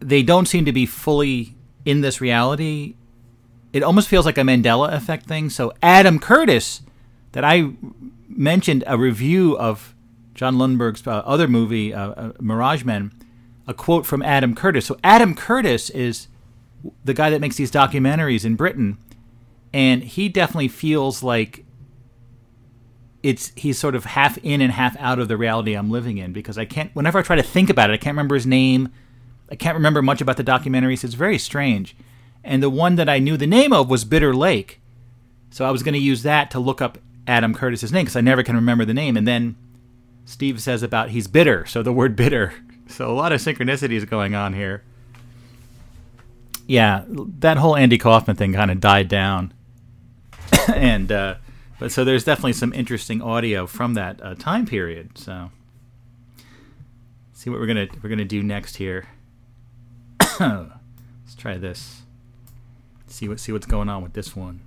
they 0.00 0.22
don't 0.22 0.46
seem 0.46 0.64
to 0.64 0.72
be 0.72 0.86
fully 0.86 1.56
in 1.84 2.00
this 2.00 2.20
reality. 2.22 2.94
It 3.72 3.82
almost 3.82 4.08
feels 4.08 4.24
like 4.24 4.38
a 4.38 4.42
Mandela 4.42 4.92
effect 4.92 5.26
thing. 5.26 5.50
So 5.50 5.74
Adam 5.82 6.18
Curtis, 6.18 6.80
that 7.32 7.44
I 7.44 7.72
mentioned 8.28 8.82
a 8.86 8.96
review 8.96 9.58
of 9.58 9.93
John 10.34 10.56
Lundberg's 10.56 11.06
uh, 11.06 11.22
other 11.24 11.48
movie, 11.48 11.94
uh, 11.94 12.10
uh, 12.10 12.32
Mirage 12.40 12.84
Men, 12.84 13.12
a 13.66 13.74
quote 13.74 14.04
from 14.04 14.22
Adam 14.22 14.54
Curtis. 14.54 14.86
So 14.86 14.98
Adam 15.02 15.34
Curtis 15.34 15.90
is 15.90 16.28
the 17.04 17.14
guy 17.14 17.30
that 17.30 17.40
makes 17.40 17.56
these 17.56 17.70
documentaries 17.70 18.44
in 18.44 18.56
Britain, 18.56 18.98
and 19.72 20.02
he 20.02 20.28
definitely 20.28 20.68
feels 20.68 21.22
like 21.22 21.64
it's 23.22 23.52
he's 23.56 23.78
sort 23.78 23.94
of 23.94 24.04
half 24.04 24.36
in 24.38 24.60
and 24.60 24.72
half 24.72 24.96
out 24.98 25.18
of 25.18 25.28
the 25.28 25.36
reality 25.36 25.74
I'm 25.74 25.90
living 25.90 26.18
in 26.18 26.32
because 26.32 26.58
I 26.58 26.64
can't. 26.66 26.94
Whenever 26.94 27.18
I 27.18 27.22
try 27.22 27.36
to 27.36 27.42
think 27.42 27.70
about 27.70 27.90
it, 27.90 27.94
I 27.94 27.96
can't 27.96 28.14
remember 28.14 28.34
his 28.34 28.46
name. 28.46 28.90
I 29.50 29.54
can't 29.56 29.74
remember 29.76 30.02
much 30.02 30.20
about 30.20 30.36
the 30.36 30.44
documentaries. 30.44 31.04
It's 31.04 31.14
very 31.14 31.38
strange. 31.38 31.96
And 32.42 32.62
the 32.62 32.70
one 32.70 32.96
that 32.96 33.08
I 33.08 33.18
knew 33.18 33.36
the 33.36 33.46
name 33.46 33.72
of 33.72 33.88
was 33.88 34.04
Bitter 34.04 34.34
Lake. 34.34 34.80
So 35.50 35.64
I 35.64 35.70
was 35.70 35.82
going 35.82 35.94
to 35.94 36.00
use 36.00 36.22
that 36.24 36.50
to 36.50 36.58
look 36.58 36.82
up 36.82 36.98
Adam 37.26 37.54
Curtis's 37.54 37.92
name 37.92 38.04
because 38.04 38.16
I 38.16 38.20
never 38.20 38.42
can 38.42 38.56
remember 38.56 38.84
the 38.84 38.92
name. 38.92 39.16
And 39.16 39.26
then 39.26 39.56
Steve 40.24 40.60
says 40.60 40.82
about 40.82 41.10
he's 41.10 41.26
bitter, 41.26 41.66
so 41.66 41.82
the 41.82 41.92
word 41.92 42.16
bitter. 42.16 42.54
So 42.86 43.10
a 43.10 43.14
lot 43.14 43.32
of 43.32 43.40
synchronicities 43.40 44.08
going 44.08 44.34
on 44.34 44.52
here. 44.52 44.82
Yeah, 46.66 47.04
that 47.08 47.56
whole 47.56 47.76
Andy 47.76 47.98
Kaufman 47.98 48.36
thing 48.36 48.52
kind 48.52 48.70
of 48.70 48.80
died 48.80 49.08
down. 49.08 49.52
and 50.74 51.10
uh, 51.10 51.36
but 51.78 51.92
so 51.92 52.04
there's 52.04 52.24
definitely 52.24 52.52
some 52.54 52.72
interesting 52.72 53.20
audio 53.20 53.66
from 53.66 53.94
that 53.94 54.22
uh, 54.22 54.34
time 54.34 54.66
period. 54.66 55.18
So 55.18 55.50
see 57.32 57.50
what 57.50 57.60
we're 57.60 57.66
gonna 57.66 57.88
we're 58.02 58.10
gonna 58.10 58.24
do 58.24 58.42
next 58.42 58.76
here. 58.76 59.08
Let's 60.40 61.34
try 61.36 61.58
this. 61.58 62.02
See 63.06 63.28
what 63.28 63.40
see 63.40 63.52
what's 63.52 63.66
going 63.66 63.88
on 63.88 64.02
with 64.02 64.14
this 64.14 64.34
one. 64.34 64.60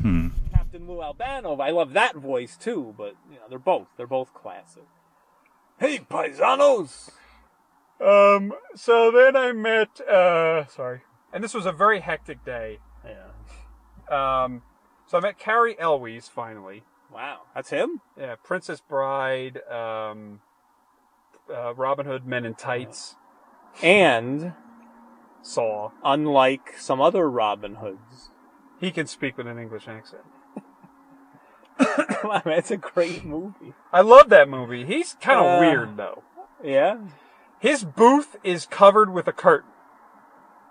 Hmm. 0.00 0.28
Captain 0.96 1.20
Lou 1.20 1.52
Albano. 1.52 1.60
I 1.62 1.70
love 1.70 1.92
that 1.92 2.16
voice 2.16 2.56
too, 2.56 2.94
but 2.96 3.14
you 3.30 3.36
know 3.36 3.44
they're 3.48 3.58
both 3.58 3.88
they're 3.96 4.06
both 4.06 4.32
classic. 4.34 4.84
Hey, 5.78 5.98
paisanos. 5.98 7.10
Um. 8.00 8.52
So 8.74 9.10
then 9.10 9.36
I 9.36 9.52
met. 9.52 10.00
Uh. 10.00 10.66
Sorry. 10.66 11.02
And 11.32 11.42
this 11.44 11.54
was 11.54 11.66
a 11.66 11.72
very 11.72 12.00
hectic 12.00 12.44
day. 12.44 12.78
Yeah. 13.04 14.44
Um. 14.44 14.62
So 15.06 15.18
I 15.18 15.20
met 15.20 15.38
Cary 15.38 15.78
Elwes 15.78 16.28
finally. 16.28 16.82
Wow, 17.12 17.42
that's 17.54 17.70
him. 17.70 18.00
Yeah, 18.18 18.34
Princess 18.42 18.80
Bride. 18.80 19.60
Um. 19.70 20.40
Uh, 21.52 21.72
Robin 21.74 22.06
Hood 22.06 22.26
Men 22.26 22.44
in 22.44 22.54
Tights. 22.54 23.14
And 23.82 24.54
Saw. 25.42 25.90
unlike 26.02 26.76
some 26.76 27.00
other 27.00 27.30
Robin 27.30 27.76
Hoods, 27.76 28.30
He 28.80 28.90
can 28.90 29.06
speak 29.06 29.36
with 29.36 29.46
an 29.46 29.58
English 29.58 29.86
accent. 29.86 30.24
Wow, 32.24 32.42
that's 32.44 32.70
a 32.72 32.76
great 32.76 33.24
movie. 33.24 33.72
I 33.92 34.00
love 34.00 34.30
that 34.30 34.48
movie. 34.48 34.84
He's 34.84 35.16
kind 35.20 35.38
of 35.38 35.46
Uh, 35.46 35.60
weird 35.60 35.96
though. 35.96 36.22
Yeah. 36.64 36.98
His 37.58 37.84
booth 37.84 38.36
is 38.42 38.66
covered 38.66 39.12
with 39.12 39.28
a 39.28 39.32
curtain. 39.32 39.70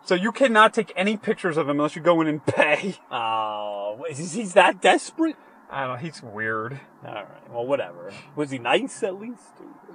So 0.03 0.15
you 0.15 0.31
cannot 0.31 0.73
take 0.73 0.91
any 0.95 1.15
pictures 1.17 1.55
of 1.57 1.67
him 1.69 1.77
unless 1.79 1.95
you 1.95 2.01
go 2.01 2.19
in 2.21 2.27
and 2.27 2.45
pay. 2.45 2.95
Oh, 3.11 4.05
is 4.09 4.33
he's 4.33 4.53
that 4.53 4.81
desperate? 4.81 5.35
I 5.71 5.81
don't 5.85 5.93
know, 5.95 5.95
he's 5.97 6.21
weird. 6.21 6.79
All 7.05 7.13
right. 7.13 7.49
Well, 7.51 7.65
whatever. 7.65 8.11
Was 8.35 8.51
he 8.51 8.59
nice 8.59 9.01
at 9.03 9.19
least? 9.19 9.41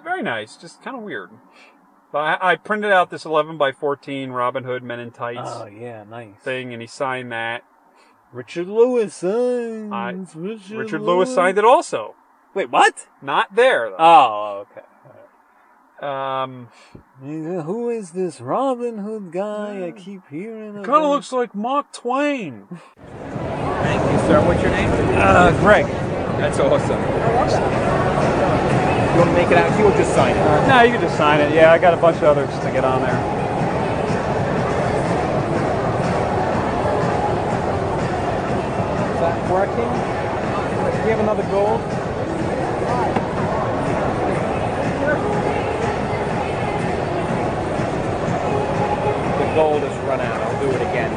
Very 0.02 0.22
nice, 0.22 0.56
just 0.56 0.82
kind 0.82 0.96
of 0.96 1.02
weird. 1.02 1.30
But 2.12 2.18
I, 2.42 2.52
I 2.52 2.56
printed 2.56 2.90
out 2.90 3.10
this 3.10 3.24
11 3.24 3.56
by 3.58 3.70
14 3.72 4.30
Robin 4.30 4.64
Hood 4.64 4.82
Men 4.82 4.98
in 4.98 5.10
Tights 5.10 5.40
Oh 5.44 5.66
yeah, 5.66 6.02
nice. 6.04 6.34
thing, 6.42 6.72
and 6.72 6.80
he 6.82 6.88
signed 6.88 7.30
that. 7.32 7.62
Richard 8.32 8.68
Lewis 8.68 9.14
signs. 9.14 9.92
I- 9.92 10.38
Richard, 10.38 10.70
Richard 10.78 11.00
Lewis 11.02 11.34
signed 11.34 11.58
it 11.58 11.64
also. 11.64 12.14
Wait, 12.54 12.70
what? 12.70 13.06
Not 13.22 13.54
there 13.54 13.90
though. 13.90 13.96
Oh, 13.98 14.66
okay. 14.70 14.86
Um, 16.06 16.68
Who 17.20 17.90
is 17.90 18.12
this 18.12 18.40
Robin 18.40 18.98
Hood 18.98 19.30
guy? 19.32 19.86
I 19.88 19.90
keep 19.92 20.26
hearing. 20.30 20.74
kind 20.82 21.04
of 21.04 21.10
looks 21.10 21.30
like 21.32 21.54
Mark 21.54 21.92
Twain. 21.92 22.66
Thank 22.96 24.12
you, 24.12 24.18
sir. 24.26 24.40
What's 24.46 24.62
your 24.62 24.70
name? 24.70 24.90
Uh, 25.18 25.50
Greg. 25.60 25.86
That's 25.86 26.58
awesome. 26.58 27.00
You 29.10 29.18
want 29.18 29.30
to 29.30 29.34
make 29.36 29.50
it 29.50 29.58
out 29.58 29.76
here 29.76 29.84
will 29.84 29.92
just 29.96 30.14
sign 30.14 30.34
it? 30.34 30.68
No, 30.68 30.82
you 30.82 30.92
can 30.92 31.00
just 31.02 31.16
sign 31.18 31.40
it. 31.40 31.52
Yeah, 31.54 31.72
I 31.72 31.78
got 31.78 31.92
a 31.92 31.96
bunch 31.98 32.16
of 32.18 32.22
others 32.24 32.48
to 32.60 32.70
get 32.72 32.84
on 32.84 33.02
there. 33.02 33.39
That 39.20 39.50
working? 39.50 39.76
Do 39.76 41.08
you 41.08 41.12
have 41.12 41.20
another 41.20 41.44
gold? 41.50 41.80
The 49.38 49.46
gold 49.54 49.82
has 49.82 49.96
run 50.06 50.20
out. 50.20 50.40
I'll 50.40 50.60
do 50.60 50.70
it 50.70 50.82
again. 50.82 51.12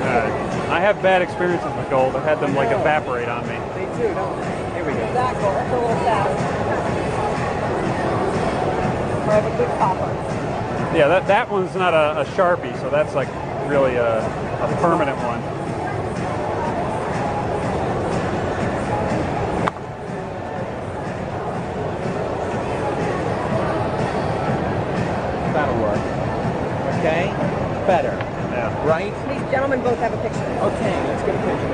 I 0.70 0.80
have 0.80 1.02
bad 1.02 1.22
experiences 1.22 1.72
with 1.76 1.90
gold. 1.90 2.16
I've 2.16 2.24
had 2.24 2.40
them 2.40 2.56
like 2.56 2.72
evaporate 2.72 3.30
on 3.30 3.46
me. 3.48 3.54
Me 3.54 3.86
too, 3.98 4.14
don't 4.14 4.40
they? 4.40 4.74
Here 4.74 4.86
we 4.86 4.94
go. 4.94 5.14
That 5.14 5.34
gold, 5.40 5.56
that's 5.56 5.72
a 5.72 5.76
little 5.76 5.96
fast. 6.04 6.40
Or 9.28 9.32
have 9.32 9.46
a 9.46 9.48
good 9.58 9.70
copper. 9.78 10.12
Yeah, 10.98 11.08
that, 11.08 11.28
that 11.28 11.50
one's 11.50 11.76
not 11.76 11.94
a, 11.94 12.22
a 12.22 12.26
Sharpie, 12.36 12.76
so 12.80 12.90
that's 12.90 13.14
like 13.16 13.30
really 13.70 13.96
a, 13.96 14.20
a 14.20 14.68
permanent 14.82 15.18
one. 15.18 15.42
That'll 25.54 25.78
work. 25.82 26.00
Okay? 27.00 27.32
Better. 27.86 28.16
Yeah. 28.54 28.88
Right? 28.88 29.14
These 29.30 29.46
gentlemen 29.52 29.82
both 29.82 30.00
have 30.00 30.14
a 30.14 30.18
picture. 30.18 30.40
Okay, 30.40 30.96
let's 31.08 31.24
get 31.24 31.36
a 31.36 31.38
picture. 31.40 31.70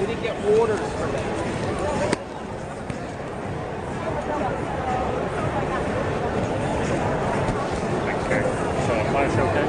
We 0.00 0.06
didn't 0.06 0.22
get 0.22 0.34
orders 0.58 0.80
for 0.80 1.06
that. 1.06 1.24
Okay. 8.26 8.42
So 8.86 8.92
mine's 9.12 9.34
okay? 9.34 9.66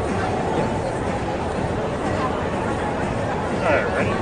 All 3.59 3.73
right, 3.75 3.87
ready? 3.95 4.13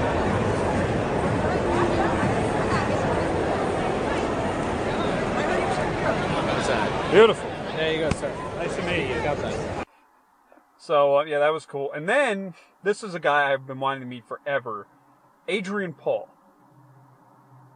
Beautiful. 7.11 7.49
There 7.77 7.91
you 7.93 7.99
go, 7.99 8.09
sir. 8.17 8.31
Nice 8.57 8.75
to 8.75 8.81
meet 8.83 9.07
you. 9.07 9.15
Got 9.23 9.37
that. 9.37 9.53
So 10.77 11.16
uh, 11.16 11.16
yeah, 11.27 11.39
that 11.39 11.53
was 11.53 11.65
cool. 11.65 11.91
And 11.91 12.07
then 12.07 12.53
this 12.83 13.03
is 13.03 13.13
a 13.13 13.19
guy 13.19 13.51
I've 13.51 13.67
been 13.67 13.79
wanting 13.79 14.01
to 14.01 14.07
meet 14.07 14.27
forever, 14.27 14.87
Adrian 15.47 15.93
Paul. 15.93 16.29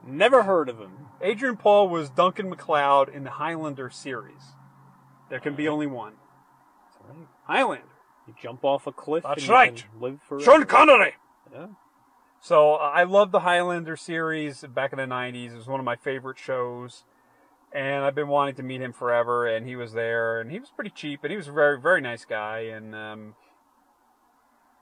Never 0.06 0.44
heard 0.44 0.70
of 0.70 0.80
him. 0.80 1.08
Adrian 1.22 1.58
Paul 1.58 1.88
was 1.90 2.10
Duncan 2.10 2.50
MacLeod 2.50 3.10
in 3.10 3.24
the 3.24 3.32
Highlander 3.32 3.90
series. 3.90 4.56
There 5.30 5.40
can 5.40 5.56
be 5.56 5.68
only 5.68 5.88
one. 5.88 6.14
Highlander. 7.44 7.86
You 8.28 8.34
jump 8.42 8.64
off 8.64 8.88
a 8.88 8.92
cliff. 8.92 9.24
That's 9.24 9.48
right. 9.48 9.84
Live 10.00 10.20
Sean 10.44 10.66
Connery. 10.66 11.16
Yeah. 11.52 11.68
So 12.40 12.76
uh, 12.76 12.92
I 12.94 13.04
love 13.04 13.32
the 13.32 13.42
Highlander 13.42 13.96
series 13.96 14.62
back 14.62 14.94
in 14.94 14.98
the 14.98 15.06
'90s. 15.06 15.54
It 15.54 15.56
was 15.56 15.68
one 15.68 15.80
of 15.80 15.86
my 15.86 15.96
favorite 15.96 16.40
shows, 16.40 17.04
and 17.74 18.04
I've 18.04 18.16
been 18.16 18.28
wanting 18.28 18.56
to 18.56 18.64
meet 18.64 18.82
him 18.82 18.94
forever. 18.94 19.48
And 19.48 19.68
he 19.68 19.76
was 19.76 19.94
there, 19.94 20.40
and 20.40 20.52
he 20.52 20.60
was 20.60 20.70
pretty 20.70 20.92
cheap, 20.92 21.24
and 21.24 21.32
he 21.32 21.38
was 21.38 21.48
a 21.48 21.52
very, 21.52 21.80
very 21.80 22.02
nice 22.02 22.26
guy. 22.26 22.60
And 22.60 22.96
um, 22.96 23.36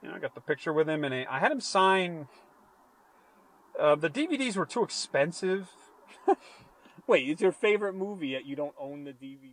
you 0.02 0.08
know, 0.08 0.14
I 0.14 0.18
got 0.18 0.34
the 0.34 0.40
picture 0.40 0.72
with 0.72 0.88
him, 0.88 1.04
and 1.04 1.14
I 1.14 1.38
had 1.38 1.52
him 1.52 1.60
sign. 1.60 2.28
Uh, 3.78 3.94
the 3.94 4.10
DVDs 4.10 4.56
were 4.56 4.66
too 4.66 4.82
expensive. 4.82 5.68
Wait, 7.06 7.28
it's 7.28 7.42
your 7.42 7.52
favorite 7.52 7.94
movie 7.94 8.28
yet 8.28 8.46
you 8.46 8.54
don't 8.54 8.74
own 8.78 9.04
the 9.04 9.12
DVD? 9.12 9.50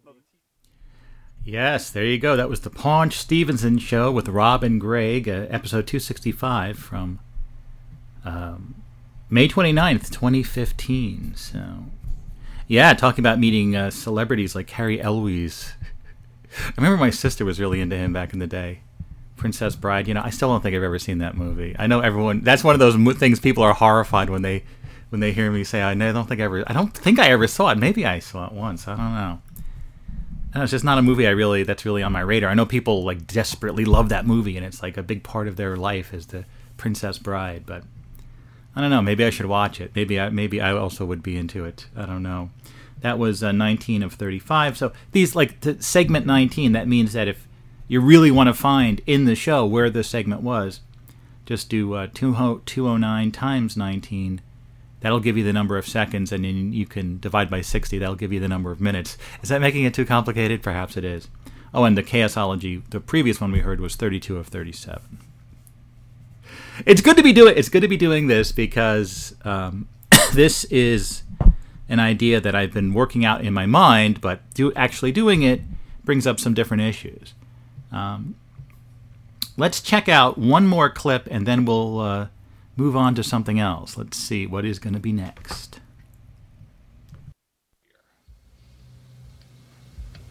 Yes, 1.44 1.90
there 1.90 2.04
you 2.04 2.20
go. 2.20 2.36
That 2.36 2.50
was 2.50 2.62
the 2.62 2.70
Paunch 2.70 3.16
Stevenson 3.16 3.78
Show 3.78 4.12
with 4.12 4.28
Rob 4.28 4.64
and 4.64 4.82
Greg, 4.82 5.30
uh, 5.30 5.48
episode 5.50 5.88
265 5.88 6.78
from 6.78 7.20
um, 8.26 8.84
May 9.30 9.48
29th, 9.48 10.12
2015. 10.12 11.36
So, 11.36 11.86
yeah, 12.68 12.94
talking 12.94 13.22
about 13.22 13.40
meeting 13.40 13.76
uh, 13.76 13.90
celebrities 13.90 14.56
like 14.56 14.70
Harry 14.72 15.02
Elwes. 15.02 15.74
I 16.60 16.74
remember 16.78 16.98
my 16.98 17.10
sister 17.10 17.46
was 17.46 17.60
really 17.60 17.80
into 17.82 17.96
him 17.96 18.14
back 18.14 18.34
in 18.34 18.40
the 18.40 18.48
day. 18.48 18.82
Princess 19.38 19.76
Bride. 19.76 20.08
You 20.08 20.14
know, 20.16 20.22
I 20.24 20.32
still 20.32 20.50
don't 20.50 20.62
think 20.62 20.76
I've 20.76 20.84
ever 20.84 21.00
seen 21.00 21.20
that 21.20 21.38
movie. 21.38 21.76
I 21.78 21.88
know 21.88 22.02
everyone. 22.02 22.42
That's 22.42 22.64
one 22.64 22.74
of 22.74 22.80
those 22.80 22.98
mo- 22.98 23.14
things 23.14 23.40
people 23.40 23.64
are 23.64 23.74
horrified 23.74 24.30
when 24.30 24.42
they 24.42 24.64
when 25.10 25.22
they 25.22 25.32
hear 25.32 25.50
me 25.52 25.64
say. 25.64 25.82
I 25.82 25.94
don't 25.94 26.28
think 26.28 26.42
I 26.42 26.46
ever. 26.46 26.64
I 26.68 26.74
don't 26.74 26.94
think 26.94 27.20
I 27.20 27.30
ever 27.30 27.48
saw 27.48 27.70
it. 27.70 27.78
Maybe 27.78 28.06
I 28.06 28.20
saw 28.20 28.48
it 28.48 28.54
once. 28.54 28.88
I 28.88 28.96
don't 28.96 29.14
know. 29.14 29.42
No, 30.56 30.64
it's 30.64 30.72
just 30.72 30.84
not 30.84 30.98
a 30.98 31.02
movie 31.02 31.28
I 31.28 31.32
really 31.32 31.64
that's 31.64 31.86
really 31.86 32.02
on 32.04 32.12
my 32.12 32.22
radar. 32.22 32.50
I 32.50 32.56
know 32.56 32.66
people 32.66 33.04
like 33.04 33.28
desperately 33.28 33.86
love 33.86 34.10
that 34.10 34.26
movie, 34.26 34.58
and 34.58 34.66
it's 34.66 34.82
like 34.82 34.98
a 34.98 35.04
big 35.04 35.24
part 35.24 35.48
of 35.48 35.56
their 35.56 35.78
life 35.78 36.14
is 36.14 36.28
the 36.28 36.46
Princess 36.78 37.20
Bride. 37.20 37.64
But 37.66 37.84
I 38.78 38.82
don't 38.82 38.92
know. 38.92 39.02
Maybe 39.02 39.26
I 39.26 39.32
should 39.32 39.48
watch 39.48 39.82
it. 39.82 39.92
Maybe 39.96 40.20
I 40.20 40.30
maybe 40.30 40.62
I 40.62 40.72
also 40.72 41.04
would 41.04 41.24
be 41.24 41.36
into 41.36 41.66
it. 41.66 41.88
I 41.96 42.06
don't 42.06 42.22
know. 42.22 42.52
That 43.02 43.18
was 43.18 43.42
uh, 43.42 43.52
19 43.52 44.04
of 44.04 44.14
35. 44.14 44.78
So 44.78 44.94
these 45.14 45.36
like 45.36 45.60
to 45.62 45.82
segment 45.82 46.28
19. 46.28 46.74
That 46.74 46.88
means 46.88 47.14
that 47.14 47.28
if 47.28 47.48
you 47.88 48.00
really 48.00 48.30
want 48.30 48.50
to 48.50 48.54
find 48.54 49.02
in 49.08 49.26
the 49.26 49.34
show 49.34 49.66
where 49.66 49.90
the 49.90 50.04
segment 50.04 50.44
was, 50.44 50.82
just 51.48 51.70
do 51.70 51.96
uh, 51.96 52.08
209 52.14 53.32
times 53.32 53.76
19. 53.76 54.42
That'll 55.00 55.20
give 55.22 55.38
you 55.38 55.44
the 55.44 55.54
number 55.54 55.80
of 55.80 55.88
seconds, 55.88 56.32
and 56.32 56.46
then 56.46 56.72
you 56.72 56.86
can 56.86 57.20
divide 57.20 57.50
by 57.50 57.62
60. 57.62 57.98
That'll 57.98 58.14
give 58.14 58.32
you 58.32 58.40
the 58.40 58.48
number 58.48 58.70
of 58.70 58.80
minutes. 58.80 59.18
Is 59.42 59.50
that 59.50 59.62
making 59.62 59.86
it 59.86 59.96
too 59.96 60.06
complicated? 60.06 60.62
Perhaps 60.62 60.98
it 60.98 61.04
is. 61.04 61.30
Oh, 61.74 61.84
and 61.84 61.98
the 61.98 62.04
Khaosology, 62.04 62.88
the 62.92 63.00
previous 63.00 63.42
one 63.42 63.52
we 63.52 63.60
heard 63.62 63.80
was 63.80 63.96
32 63.96 64.38
of 64.38 64.48
37. 64.48 65.18
It's 66.86 67.02
good 67.02 67.18
to 67.18 67.24
be 67.24 67.34
doing. 67.34 67.56
It's 67.58 67.70
good 67.70 67.82
to 67.82 67.88
be 67.88 67.98
doing 67.98 68.28
this 68.28 68.52
because 68.52 69.36
um, 69.44 69.88
this 70.34 70.64
is 70.66 71.24
an 71.90 72.00
idea 72.00 72.42
that 72.42 72.54
I've 72.54 72.74
been 72.74 72.94
working 72.94 73.26
out 73.26 73.44
in 73.44 73.54
my 73.54 73.66
mind, 73.66 74.22
but 74.22 74.42
do 74.54 74.74
actually 74.74 75.12
doing 75.12 75.42
it 75.42 75.62
brings 76.04 76.28
up 76.28 76.40
some 76.40 76.54
different 76.54 76.84
issues. 76.84 77.34
Um, 77.92 78.36
let's 79.58 79.82
check 79.82 80.08
out 80.08 80.38
one 80.38 80.68
more 80.68 80.90
clip, 80.90 81.28
and 81.32 81.46
then 81.46 81.66
we'll 81.66 82.00
uh, 82.00 82.28
move 82.76 82.96
on 82.96 83.16
to 83.16 83.24
something 83.24 83.60
else. 83.60 83.98
Let's 83.98 84.18
see 84.18 84.46
what 84.46 84.66
is 84.66 84.80
going 84.80 84.94
to 84.94 85.00
be 85.00 85.12
next. 85.12 85.80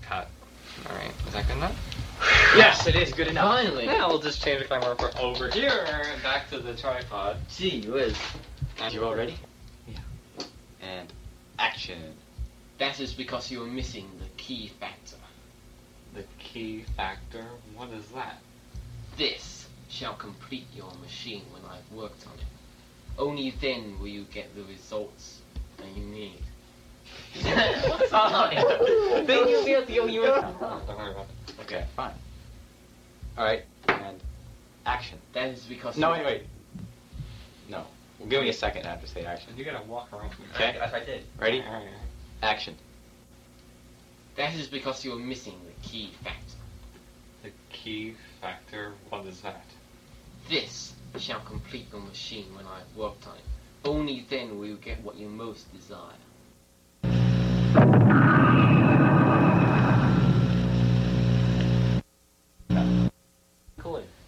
Cut. 0.02 0.28
Alright, 0.88 1.12
is 1.26 1.32
that 1.32 1.46
good 1.46 1.56
enough? 1.56 1.86
Yes, 2.57 2.87
it 2.87 2.97
is 2.97 3.12
good 3.12 3.29
enough. 3.29 3.45
Finally. 3.45 3.85
Yeah, 3.85 4.07
we'll 4.07 4.19
just 4.19 4.42
change 4.42 4.62
the 4.62 4.69
camera 4.69 4.97
for 4.97 5.11
over 5.19 5.51
here 5.51 5.87
and 5.87 6.23
back 6.23 6.49
to 6.51 6.59
the 6.59 6.75
tripod. 6.75 7.37
Gee 7.55 7.87
whiz. 7.87 8.16
And 8.81 8.95
You 8.95 9.05
all 9.05 9.14
ready? 9.14 9.37
Yeah. 9.87 9.99
And 10.81 11.12
action. 11.59 12.14
That 12.79 12.99
is 12.99 13.12
because 13.12 13.51
you 13.51 13.62
are 13.62 13.66
missing 13.66 14.09
the 14.19 14.42
key 14.42 14.73
factor. 14.81 15.16
The 16.14 16.25
key 16.38 16.85
factor? 16.97 17.45
What 17.75 17.90
is 17.90 18.07
that? 18.09 18.38
This 19.19 19.66
shall 19.88 20.14
complete 20.14 20.66
your 20.75 20.92
machine 21.03 21.42
when 21.53 21.62
I've 21.71 21.90
worked 21.92 22.27
on 22.27 22.35
it. 22.35 22.45
Only 23.19 23.51
then 23.61 23.99
will 23.99 24.09
you 24.09 24.25
get 24.33 24.55
the 24.55 24.62
results 24.64 25.40
that 25.77 25.88
you 25.95 26.05
need. 26.05 26.40
What's 27.88 28.12
on? 28.12 28.55
Then 29.27 29.49
you'll 29.49 29.64
be 29.64 29.73
able 29.73 29.87
to 29.87 29.95
go 29.95 30.07
you 30.07 30.23
Don't 30.23 30.61
worry 30.61 31.11
about 31.11 31.27
it. 31.49 31.61
Okay, 31.61 31.85
fine. 31.95 32.12
Alright, 33.37 33.64
and 33.88 34.20
action. 34.87 35.18
That 35.35 35.49
is 35.51 35.64
because 35.64 35.96
No, 35.96 36.14
you- 36.14 36.25
wait, 36.25 36.27
wait. 36.27 36.46
No. 37.68 37.85
Well, 38.18 38.29
give 38.29 38.42
me 38.42 38.49
a 38.49 38.53
second 38.53 38.87
after 38.87 39.07
say 39.07 39.25
action. 39.25 39.53
You 39.57 39.64
gotta 39.64 39.85
walk 39.85 40.12
around. 40.12 40.31
Okay? 40.55 40.77
That's 40.79 40.92
what 40.92 41.03
I 41.03 41.05
did. 41.05 41.25
Ready? 41.38 41.61
Alright. 41.62 41.88
Action. 42.42 42.75
That 44.37 44.55
is 44.55 44.68
because 44.68 45.05
you 45.05 45.12
are 45.12 45.18
missing 45.18 45.55
the 45.66 45.88
key 45.88 46.12
factor. 46.22 46.40
The 47.42 47.51
key 47.70 48.16
factor? 48.40 48.92
What 49.11 49.27
is 49.27 49.40
that? 49.42 49.64
This 50.49 50.94
shall 51.18 51.40
complete 51.40 51.87
your 51.92 52.01
machine 52.01 52.46
when 52.55 52.66
I've 52.66 52.96
worked 52.96 53.27
on 53.27 53.35
it. 53.37 53.42
Only 53.85 54.27
then 54.29 54.59
will 54.59 54.66
you 54.66 54.77
get 54.77 55.03
what 55.03 55.16
you 55.16 55.29
most 55.29 55.66
desire. 55.75 56.12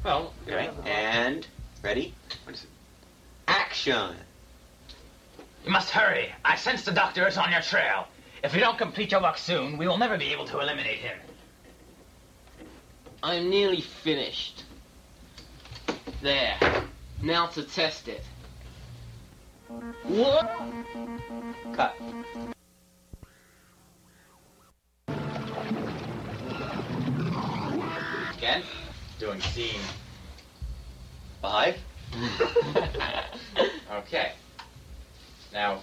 Well, 0.05 0.33
okay. 0.47 0.71
And 0.87 1.47
ready? 1.83 2.15
What 2.45 2.55
is 2.55 2.65
it? 2.65 2.71
Action. 3.47 4.17
You 5.65 5.71
must 5.71 5.91
hurry. 5.91 6.33
I 6.45 6.57
sense 6.57 6.85
the 6.85 6.93
doctor 6.93 7.27
is 7.27 7.37
on 7.37 7.51
your 7.51 7.61
trail. 7.61 8.07
If 8.45 8.55
you 8.55 8.61
don't 8.61 8.79
complete 8.79 9.11
your 9.11 9.23
work 9.23 9.37
soon, 9.37 9.77
we 9.77 9.89
will 9.89 9.99
never 9.99 10.17
be 10.17 10.33
able 10.33 10.47
to 10.47 10.61
eliminate 10.61 10.99
him. 10.99 11.19
I'm 13.23 13.51
nearly 13.51 13.81
finished. 13.81 14.65
There. 16.23 16.57
Now 17.23 17.47
to 17.49 17.63
test 17.65 18.09
it. 18.09 18.23
What? 20.05 20.51
Cut. 21.75 21.97
Scene 29.41 29.81
five. 31.41 31.77
okay. 33.93 34.33
Now, 35.53 35.81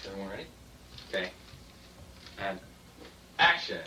is 0.00 0.06
everyone 0.06 0.30
ready? 0.30 0.46
Okay. 1.08 1.30
And 2.38 2.58
action. 3.38 3.80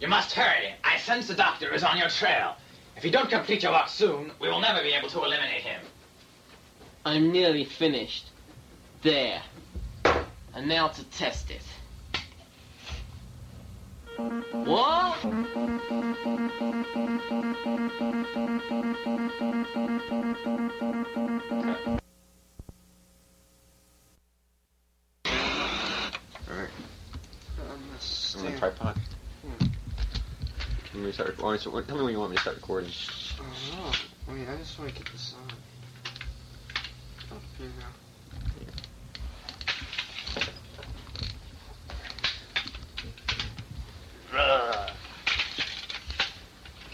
You 0.00 0.08
must 0.08 0.32
hurry. 0.32 0.74
I 0.84 0.98
sense 0.98 1.26
the 1.26 1.34
doctor 1.34 1.72
is 1.74 1.82
on 1.82 1.98
your 1.98 2.08
trail. 2.08 2.56
If 2.96 3.04
you 3.04 3.10
don't 3.10 3.30
complete 3.30 3.62
your 3.62 3.72
work 3.72 3.88
soon, 3.88 4.32
we 4.40 4.48
will 4.48 4.60
never 4.60 4.82
be 4.82 4.90
able 4.90 5.08
to 5.10 5.18
eliminate 5.24 5.62
him. 5.62 5.80
I'm 7.04 7.32
nearly 7.32 7.64
finished. 7.64 8.30
There. 9.02 9.40
And 10.54 10.68
now 10.68 10.88
to 10.88 11.04
test 11.04 11.50
it. 11.50 11.62
What? 14.18 15.24
Alright. 26.50 26.70
Tripod. 28.58 28.96
Start. 31.12 31.36
me 31.36 31.58
Tell 31.86 31.96
me 31.96 32.02
when 32.02 32.12
you 32.12 32.18
want 32.18 32.30
me 32.30 32.36
to 32.36 32.42
start 32.42 32.56
recording. 32.56 32.90
Oh, 33.40 33.92
wait, 34.26 34.32
I 34.32 34.32
mean, 34.32 34.48
I 34.48 34.56
just 34.56 34.76
want 34.80 34.90
to 34.90 35.00
get 35.00 35.12
this 35.12 35.34
on. 35.40 35.52
Oh, 37.30 37.36
here 37.56 37.66
you 37.66 37.72
go. 37.78 37.86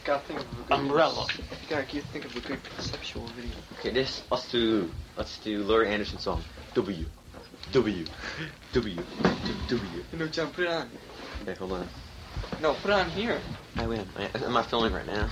Gotta 0.04 0.20
think 0.26 0.40
of 0.40 0.46
a 0.46 0.54
good 0.68 0.78
Umbrella. 0.78 1.26
Gotta 1.68 1.84
keep 1.84 2.04
think 2.04 2.24
of 2.26 2.36
a 2.36 2.40
good 2.40 2.62
conceptual 2.62 3.26
video. 3.28 3.52
Okay, 3.78 3.90
this 3.90 4.22
let's 4.30 4.50
do 4.50 4.90
let's 5.16 5.38
do 5.38 5.64
Laurie 5.64 5.88
Anderson 5.88 6.18
song. 6.18 6.44
W, 6.74 7.06
W, 7.72 8.04
W, 8.72 8.96
W. 9.68 10.04
No, 10.12 10.26
John, 10.28 10.50
put 10.52 10.64
it 10.64 10.70
on. 10.70 10.90
Okay, 11.42 11.54
hold 11.54 11.72
on. 11.72 11.88
No, 12.60 12.74
put 12.74 12.90
it 12.90 12.94
on 12.94 13.10
here. 13.10 13.40
I 13.76 13.86
win. 13.86 14.06
I, 14.16 14.30
am 14.44 14.52
not 14.52 14.68
filming 14.68 14.92
right 14.92 15.06
now. 15.06 15.30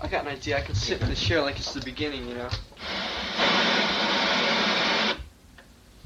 I 0.00 0.08
got 0.08 0.26
an 0.26 0.32
idea. 0.32 0.58
I 0.58 0.60
can 0.62 0.74
sit 0.74 1.00
in 1.00 1.08
the 1.08 1.14
chair 1.14 1.40
like 1.42 1.56
it's 1.56 1.72
the 1.72 1.80
beginning, 1.80 2.28
you 2.28 2.34
know. 2.34 2.48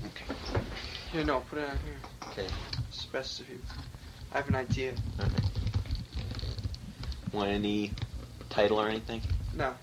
Okay. 0.07 0.61
Here, 1.13 1.25
no, 1.25 1.41
put 1.41 1.59
it 1.59 1.69
on 1.69 1.79
here. 1.79 1.97
Okay. 2.31 2.47
It's 3.19 3.39
best 3.39 3.41
of 3.41 3.49
you. 3.51 3.59
I 4.33 4.37
have 4.37 4.49
an 4.49 4.55
idea. 4.55 4.93
Okay. 5.19 5.31
Want 7.33 7.51
any 7.51 7.91
title 8.49 8.81
or 8.81 8.89
anything? 8.89 9.23
No. 9.57 9.75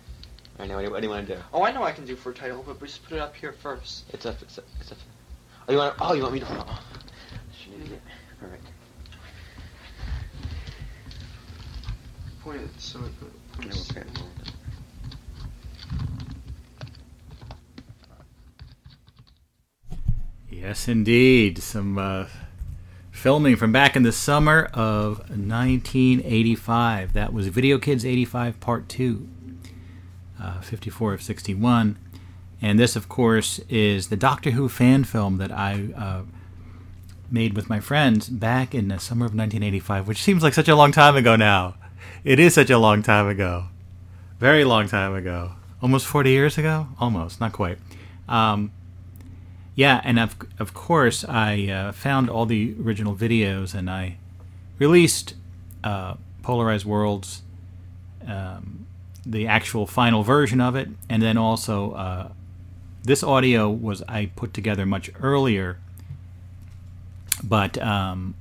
Alright, 0.57 0.69
now 0.69 0.75
what 0.75 0.79
do 0.79 0.85
you, 0.85 0.91
what 0.91 1.01
do 1.01 1.07
you 1.07 1.13
want 1.13 1.27
to 1.27 1.35
do? 1.35 1.41
Oh, 1.51 1.63
I 1.63 1.73
know 1.73 1.83
I 1.83 1.91
can 1.91 2.05
do 2.05 2.15
for 2.15 2.29
a 2.29 2.33
title, 2.33 2.63
but 2.65 2.79
we 2.79 2.87
just 2.87 3.03
put 3.03 3.17
it 3.17 3.19
up 3.19 3.35
here 3.35 3.51
first. 3.51 4.05
It's 4.13 4.25
up. 4.25 4.41
It's 4.41 4.57
up. 4.57 4.63
It's 4.79 4.93
up. 4.93 4.97
Oh, 5.67 5.71
you 5.73 5.77
want? 5.77 5.95
Oh, 5.99 6.13
you 6.13 6.21
want 6.21 6.33
me 6.33 6.39
to? 6.39 6.45
Oh. 6.49 6.79
All 8.41 8.49
right. 8.49 8.59
Point 12.41 12.61
it 12.61 12.69
so 12.79 12.99
it 12.99 13.11
No, 13.21 13.63
points. 13.63 13.91
okay. 13.91 14.03
Yes, 20.49 20.87
indeed. 20.87 21.61
Some 21.61 21.97
uh, 21.97 22.27
filming 23.25 23.55
from 23.55 23.71
back 23.71 23.95
in 23.95 24.03
the 24.03 24.11
summer 24.11 24.69
of 24.71 25.17
1985. 25.29 27.13
That 27.13 27.33
was 27.33 27.47
Video 27.47 27.79
Kids 27.79 28.05
85 28.05 28.59
Part 28.59 28.87
2, 28.87 29.27
uh, 30.39 30.61
54 30.61 31.15
of 31.15 31.23
61. 31.23 31.97
And 32.61 32.77
this, 32.77 32.95
of 32.95 33.09
course, 33.09 33.59
is 33.67 34.09
the 34.09 34.15
Doctor 34.15 34.51
Who 34.51 34.69
fan 34.69 35.05
film 35.05 35.37
that 35.37 35.51
I 35.51 35.87
uh, 35.97 36.21
made 37.31 37.55
with 37.55 37.67
my 37.67 37.79
friends 37.79 38.29
back 38.29 38.75
in 38.75 38.89
the 38.89 38.99
summer 38.99 39.25
of 39.25 39.31
1985, 39.31 40.07
which 40.07 40.21
seems 40.21 40.43
like 40.43 40.53
such 40.53 40.67
a 40.69 40.75
long 40.75 40.91
time 40.91 41.15
ago 41.15 41.35
now. 41.35 41.77
It 42.23 42.39
is 42.39 42.53
such 42.53 42.69
a 42.69 42.77
long 42.77 43.01
time 43.01 43.27
ago. 43.27 43.69
Very 44.39 44.63
long 44.63 44.87
time 44.87 45.15
ago. 45.15 45.53
Almost 45.81 46.05
40 46.05 46.29
years 46.29 46.59
ago? 46.59 46.89
Almost, 46.99 47.41
not 47.41 47.53
quite. 47.53 47.79
Um, 48.29 48.71
yeah, 49.75 50.01
and 50.03 50.19
of, 50.19 50.35
of 50.57 50.73
course, 50.73 51.25
I 51.27 51.67
uh, 51.67 51.91
found 51.91 52.29
all 52.29 52.45
the 52.45 52.75
original 52.81 53.15
videos 53.15 53.75
and 53.75 53.89
I 53.89 54.17
released 54.79 55.35
uh, 55.83 56.15
Polarized 56.41 56.85
Worlds, 56.85 57.41
um, 58.25 58.85
the 59.25 59.47
actual 59.47 59.85
final 59.85 60.23
version 60.23 60.61
of 60.61 60.75
it, 60.75 60.89
and 61.09 61.21
then 61.21 61.37
also 61.37 61.91
uh, 61.91 62.29
this 63.03 63.21
audio 63.21 63.69
was 63.69 64.01
I 64.07 64.27
put 64.35 64.53
together 64.53 64.85
much 64.85 65.11
earlier, 65.21 65.77
but 67.43 67.77
um, 67.81 68.35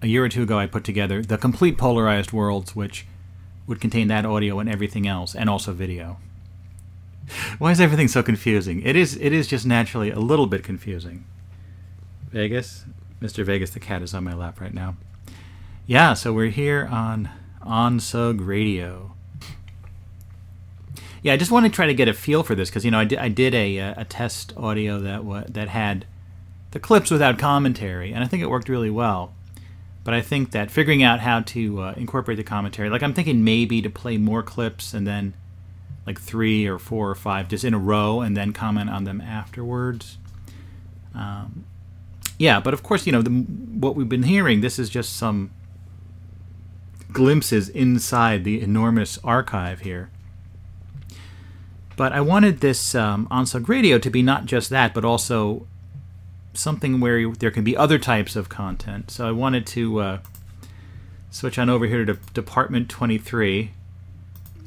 a 0.00 0.06
year 0.06 0.24
or 0.24 0.28
two 0.28 0.44
ago 0.44 0.58
I 0.58 0.66
put 0.66 0.84
together 0.84 1.22
the 1.22 1.36
complete 1.36 1.76
Polarized 1.76 2.32
Worlds, 2.32 2.74
which 2.74 3.06
would 3.66 3.80
contain 3.80 4.08
that 4.08 4.24
audio 4.24 4.58
and 4.58 4.70
everything 4.70 5.06
else, 5.06 5.34
and 5.34 5.50
also 5.50 5.72
video. 5.72 6.18
Why 7.58 7.70
is 7.70 7.80
everything 7.80 8.08
so 8.08 8.22
confusing? 8.22 8.82
It 8.82 8.96
is. 8.96 9.16
It 9.16 9.32
is 9.32 9.46
just 9.46 9.66
naturally 9.66 10.10
a 10.10 10.18
little 10.18 10.46
bit 10.46 10.62
confusing. 10.64 11.26
Vegas, 12.30 12.84
Mr. 13.20 13.44
Vegas, 13.44 13.70
the 13.70 13.80
cat 13.80 14.02
is 14.02 14.14
on 14.14 14.24
my 14.24 14.34
lap 14.34 14.60
right 14.60 14.74
now. 14.74 14.96
Yeah, 15.86 16.14
so 16.14 16.32
we're 16.32 16.50
here 16.50 16.86
on 16.90 17.30
OnSug 17.64 18.46
Radio. 18.46 19.14
Yeah, 21.22 21.32
I 21.32 21.36
just 21.36 21.50
want 21.50 21.66
to 21.66 21.72
try 21.72 21.86
to 21.86 21.94
get 21.94 22.08
a 22.08 22.14
feel 22.14 22.42
for 22.42 22.54
this 22.54 22.68
because 22.70 22.84
you 22.84 22.90
know 22.90 23.00
I 23.00 23.04
did 23.04 23.18
I 23.18 23.28
did 23.28 23.54
a 23.54 23.78
uh, 23.80 23.94
a 23.96 24.04
test 24.04 24.52
audio 24.56 25.00
that 25.00 25.24
wa- 25.24 25.44
that 25.48 25.68
had 25.68 26.06
the 26.70 26.78
clips 26.78 27.10
without 27.10 27.38
commentary, 27.38 28.12
and 28.12 28.22
I 28.22 28.26
think 28.26 28.42
it 28.42 28.50
worked 28.50 28.68
really 28.68 28.90
well. 28.90 29.34
But 30.04 30.14
I 30.14 30.20
think 30.22 30.52
that 30.52 30.70
figuring 30.70 31.02
out 31.02 31.20
how 31.20 31.40
to 31.40 31.80
uh, 31.82 31.94
incorporate 31.96 32.36
the 32.38 32.44
commentary, 32.44 32.88
like 32.88 33.02
I'm 33.02 33.12
thinking 33.14 33.42
maybe 33.44 33.82
to 33.82 33.90
play 33.90 34.16
more 34.16 34.42
clips 34.42 34.94
and 34.94 35.06
then 35.06 35.34
like 36.08 36.18
three 36.18 36.66
or 36.66 36.78
four 36.78 37.10
or 37.10 37.14
five 37.14 37.48
just 37.48 37.64
in 37.64 37.74
a 37.74 37.78
row 37.78 38.22
and 38.22 38.34
then 38.34 38.54
comment 38.54 38.88
on 38.88 39.04
them 39.04 39.20
afterwards. 39.20 40.16
Um, 41.14 41.66
yeah, 42.38 42.60
but 42.60 42.72
of 42.72 42.82
course, 42.82 43.04
you 43.04 43.12
know, 43.12 43.20
the, 43.20 43.28
what 43.28 43.94
we've 43.94 44.08
been 44.08 44.22
hearing, 44.22 44.62
this 44.62 44.78
is 44.78 44.88
just 44.88 45.14
some 45.14 45.50
glimpses 47.12 47.68
inside 47.68 48.44
the 48.44 48.62
enormous 48.62 49.18
archive 49.22 49.80
here. 49.80 50.08
But 51.94 52.14
I 52.14 52.22
wanted 52.22 52.60
this 52.60 52.94
um, 52.94 53.28
OnSug 53.30 53.68
Radio 53.68 53.98
to 53.98 54.08
be 54.08 54.22
not 54.22 54.46
just 54.46 54.70
that, 54.70 54.94
but 54.94 55.04
also 55.04 55.66
something 56.54 57.00
where 57.00 57.30
there 57.32 57.50
can 57.50 57.64
be 57.64 57.76
other 57.76 57.98
types 57.98 58.34
of 58.34 58.48
content. 58.48 59.10
So 59.10 59.28
I 59.28 59.32
wanted 59.32 59.66
to 59.66 60.00
uh, 60.00 60.18
switch 61.30 61.58
on 61.58 61.68
over 61.68 61.84
here 61.84 62.06
to 62.06 62.14
Department 62.32 62.88
23 62.88 63.72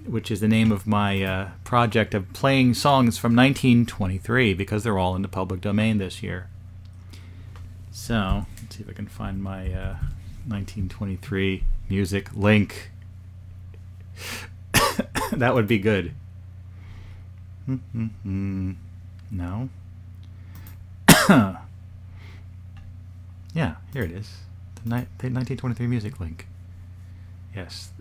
which 0.05 0.31
is 0.31 0.39
the 0.39 0.47
name 0.47 0.71
of 0.71 0.87
my 0.87 1.23
uh, 1.23 1.49
project 1.63 2.13
of 2.13 2.31
playing 2.33 2.73
songs 2.73 3.17
from 3.17 3.35
1923 3.35 4.53
because 4.53 4.83
they're 4.83 4.97
all 4.97 5.15
in 5.15 5.21
the 5.21 5.27
public 5.27 5.61
domain 5.61 5.97
this 5.97 6.23
year. 6.23 6.49
So, 7.91 8.45
let's 8.61 8.77
see 8.77 8.83
if 8.83 8.89
I 8.89 8.93
can 8.93 9.07
find 9.07 9.43
my 9.43 9.65
uh, 9.67 9.95
1923 10.47 11.63
music 11.89 12.33
link. 12.35 12.91
that 15.31 15.53
would 15.53 15.67
be 15.67 15.77
good. 15.77 16.13
Mm-hmm. 17.69 18.71
No. 19.29 19.69
yeah, 23.53 23.75
here 23.93 24.03
it 24.03 24.11
is. 24.11 24.37
The, 24.75 24.89
ni- 24.89 25.07
the 25.19 25.29
1923 25.29 25.87
music 25.87 26.19
link. 26.19 26.47
Yes, 27.55 27.91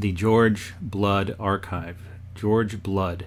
the 0.00 0.12
George 0.12 0.74
Blood 0.80 1.36
Archive. 1.38 1.98
George 2.34 2.82
Blood. 2.82 3.26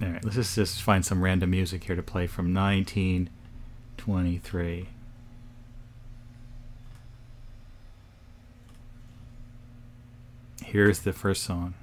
All 0.00 0.06
right, 0.08 0.24
let's 0.24 0.36
just, 0.36 0.54
just 0.54 0.80
find 0.82 1.04
some 1.04 1.20
random 1.22 1.50
music 1.50 1.82
here 1.84 1.96
to 1.96 2.02
play 2.02 2.28
from 2.28 2.54
1923. 2.54 4.88
Here's 10.64 11.00
the 11.00 11.12
first 11.12 11.42
song. 11.42 11.74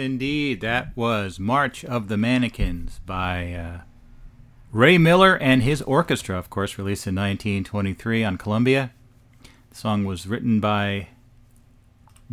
Indeed. 0.00 0.60
That 0.60 0.96
was 0.96 1.38
March 1.38 1.84
of 1.84 2.08
the 2.08 2.16
Mannequins 2.16 3.00
by 3.06 3.52
uh, 3.52 3.80
Ray 4.72 4.98
Miller 4.98 5.36
and 5.36 5.62
his 5.62 5.82
orchestra, 5.82 6.36
of 6.36 6.50
course, 6.50 6.78
released 6.78 7.06
in 7.06 7.14
1923 7.14 8.24
on 8.24 8.38
Columbia. 8.38 8.92
The 9.70 9.76
song 9.76 10.04
was 10.04 10.26
written 10.26 10.58
by 10.58 11.08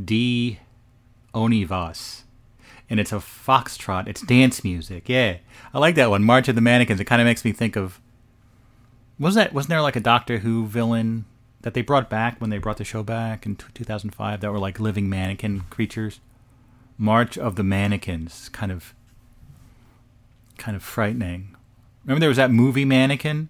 D. 0.03 0.60
Onivas. 1.34 2.23
And 2.89 2.99
it's 2.99 3.12
a 3.12 3.17
foxtrot. 3.17 4.08
It's 4.08 4.21
dance 4.21 4.63
music. 4.63 5.10
Yeah. 5.10 5.38
I 5.73 5.80
like 5.80 5.95
that 5.95 6.10
one. 6.10 6.23
March 6.23 6.47
of 6.47 6.56
the 6.56 6.62
Mannequins. 6.62 7.01
It 7.01 7.06
kind 7.06 7.21
of 7.21 7.25
makes 7.25 7.43
me 7.43 7.51
think 7.51 7.75
of. 7.75 7.99
Was 9.19 9.36
that 9.36 9.51
wasn't 9.51 9.71
there 9.71 9.82
like 9.82 9.95
a 9.95 9.99
Doctor 10.01 10.39
Who 10.39 10.65
villain 10.65 11.25
that 11.62 11.73
they 11.73 11.82
brought 11.82 12.10
back 12.10 12.39
when 12.39 12.49
they 12.49 12.60
brought 12.60 12.77
the 12.77 12.86
show 12.86 13.03
back 13.03 13.45
in 13.45 13.56
2005 13.56 14.41
that 14.41 14.51
were 14.51 14.60
like 14.60 14.80
living 14.80 15.10
mannequin 15.10 15.62
creatures? 15.69 16.19
March 16.98 17.38
of 17.38 17.56
the 17.56 17.64
Mannequins, 17.64 18.50
kind 18.50 18.72
of, 18.72 18.94
kind 20.58 20.76
of 20.76 20.84
frightening. 20.84 21.56
Remember 22.04 22.20
there 22.20 22.30
was 22.30 22.38
that 22.38 22.52
movie 22.52 22.86
Mannequin. 22.86 23.50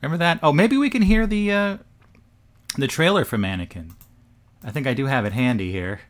Remember 0.00 0.18
that? 0.18 0.38
Oh, 0.42 0.52
maybe 0.52 0.76
we 0.76 0.90
can 0.90 1.02
hear 1.02 1.26
the 1.26 1.52
uh, 1.52 1.76
the 2.76 2.86
trailer 2.86 3.24
for 3.24 3.38
Mannequin. 3.38 3.94
I 4.64 4.70
think 4.70 4.86
I 4.86 4.94
do 4.94 5.06
have 5.06 5.24
it 5.24 5.32
handy 5.32 5.72
here. 5.72 6.00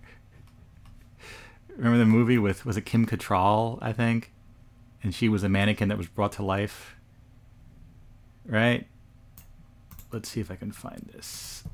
Remember 1.77 1.99
the 1.99 2.07
movie 2.07 2.39
with 2.39 2.67
was 2.67 2.77
it 2.77 2.85
Kim 2.85 3.07
Cattrall? 3.07 3.79
I 3.81 3.93
think, 3.93 4.33
and 5.03 5.15
she 5.15 5.29
was 5.29 5.43
a 5.43 5.49
mannequin 5.49 5.89
that 5.89 5.99
was 5.99 6.09
brought 6.09 6.33
to 6.33 6.43
life. 6.43 6.97
Right. 8.45 8.87
Let's 10.11 10.29
see 10.29 10.41
if 10.41 10.51
I 10.51 10.57
can 10.57 10.73
find 10.73 11.11
this. 11.15 11.65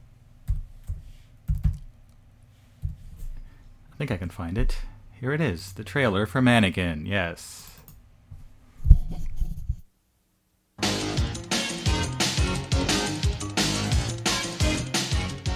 I 3.98 4.06
think 4.06 4.12
I 4.12 4.16
can 4.16 4.30
find 4.30 4.56
it. 4.56 4.78
Here 5.18 5.32
it 5.32 5.40
is, 5.40 5.72
the 5.72 5.82
trailer 5.82 6.24
for 6.24 6.40
Mannequin. 6.40 7.04
Yes. 7.04 7.68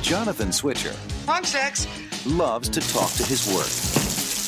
Jonathan 0.03 0.51
Switcher 0.51 0.91
Fun 1.25 1.45
sex. 1.45 1.87
loves 2.27 2.69
to 2.71 2.81
talk 2.81 3.13
to 3.13 3.23
his 3.23 3.47
work. 3.55 3.92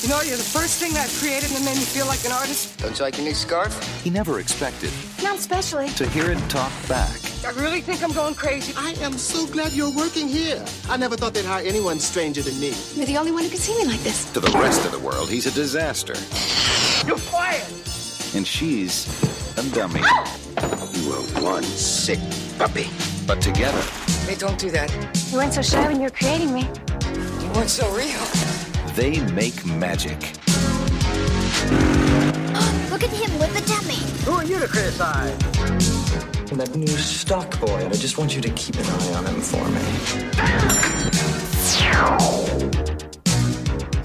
You 0.05 0.11
know, 0.11 0.21
you're 0.21 0.37
the 0.37 0.43
first 0.43 0.77
thing 0.79 0.93
that 0.93 1.09
created 1.17 1.49
that 1.49 1.65
made 1.65 1.77
me 1.77 1.83
feel 1.83 2.05
like 2.05 2.23
an 2.25 2.31
artist. 2.31 2.77
Don't 2.77 2.95
you 2.95 3.03
like 3.03 3.17
your 3.17 3.25
new 3.25 3.33
scarf? 3.33 3.73
He 4.03 4.11
never 4.11 4.39
expected 4.39 4.91
Not 5.23 5.39
especially. 5.39 5.89
to 5.97 6.07
hear 6.09 6.29
it 6.29 6.37
talk 6.47 6.71
back. 6.87 7.09
I 7.43 7.49
really 7.59 7.81
think 7.81 8.03
I'm 8.03 8.11
going 8.11 8.35
crazy. 8.35 8.71
I 8.77 8.91
am 9.01 9.13
so 9.13 9.47
glad 9.47 9.71
you're 9.73 9.89
working 9.89 10.27
here. 10.27 10.63
I 10.89 10.97
never 10.97 11.17
thought 11.17 11.33
they'd 11.33 11.43
hire 11.43 11.65
anyone 11.65 11.99
stranger 11.99 12.43
than 12.43 12.53
me. 12.59 12.75
You're 12.93 13.07
the 13.07 13.17
only 13.17 13.31
one 13.31 13.45
who 13.45 13.49
can 13.49 13.57
see 13.57 13.75
me 13.79 13.85
like 13.85 13.99
this. 14.01 14.31
To 14.33 14.39
the 14.39 14.51
rest 14.59 14.85
of 14.85 14.91
the 14.91 14.99
world, 14.99 15.27
he's 15.27 15.47
a 15.47 15.51
disaster. 15.51 16.13
You're 17.07 17.17
fired. 17.17 17.65
And 18.35 18.45
she's 18.45 19.07
a 19.57 19.63
dummy. 19.73 20.01
Ah! 20.03 20.37
You 20.93 21.09
were 21.09 21.41
one 21.41 21.63
sick 21.63 22.19
puppy. 22.59 22.85
But 23.25 23.41
together, 23.41 23.81
Hey, 24.27 24.35
don't 24.35 24.59
do 24.59 24.69
that. 24.69 24.93
You 25.31 25.37
weren't 25.39 25.53
so 25.55 25.63
shy 25.63 25.87
when 25.87 25.95
you 25.95 26.03
were 26.03 26.09
creating 26.11 26.53
me. 26.53 26.61
You 27.41 27.49
weren't 27.55 27.71
so 27.71 27.89
real. 27.95 28.64
They 28.95 29.19
make 29.33 29.65
magic. 29.65 30.17
Look 32.89 33.03
at 33.03 33.09
him 33.09 33.37
with 33.39 33.53
the 33.53 33.61
dummy. 33.67 33.99
Who 34.23 34.31
are 34.31 34.45
you 34.45 34.57
to 34.59 34.67
criticize? 34.67 35.37
That 36.55 36.73
new 36.73 36.87
stock 36.87 37.59
boy, 37.59 37.75
and 37.83 37.93
I 37.93 37.97
just 37.97 38.17
want 38.17 38.33
you 38.33 38.41
to 38.41 38.49
keep 38.51 38.75
an 38.75 38.85
eye 38.85 39.13
on 39.15 39.25
him 39.25 39.41
for 39.41 39.67
me. 39.67 39.81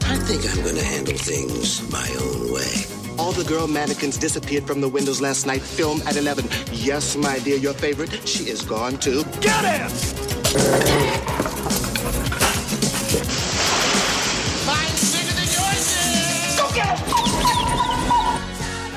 I 0.02 0.16
think 0.26 0.44
I'm 0.50 0.64
gonna 0.64 0.82
handle 0.82 1.16
things 1.16 1.88
my 1.92 2.08
own 2.20 2.52
way. 2.52 2.84
All 3.16 3.30
the 3.30 3.44
girl 3.44 3.68
mannequins 3.68 4.18
disappeared 4.18 4.66
from 4.66 4.80
the 4.80 4.88
windows 4.88 5.20
last 5.20 5.46
night. 5.46 5.62
Film 5.62 6.02
at 6.06 6.16
11. 6.16 6.48
Yes, 6.72 7.16
my 7.16 7.38
dear, 7.38 7.58
your 7.58 7.74
favorite. 7.74 8.26
She 8.26 8.48
is 8.50 8.62
gone 8.62 8.96
too. 8.98 9.22
Get 9.40 9.64
him! 9.64 11.29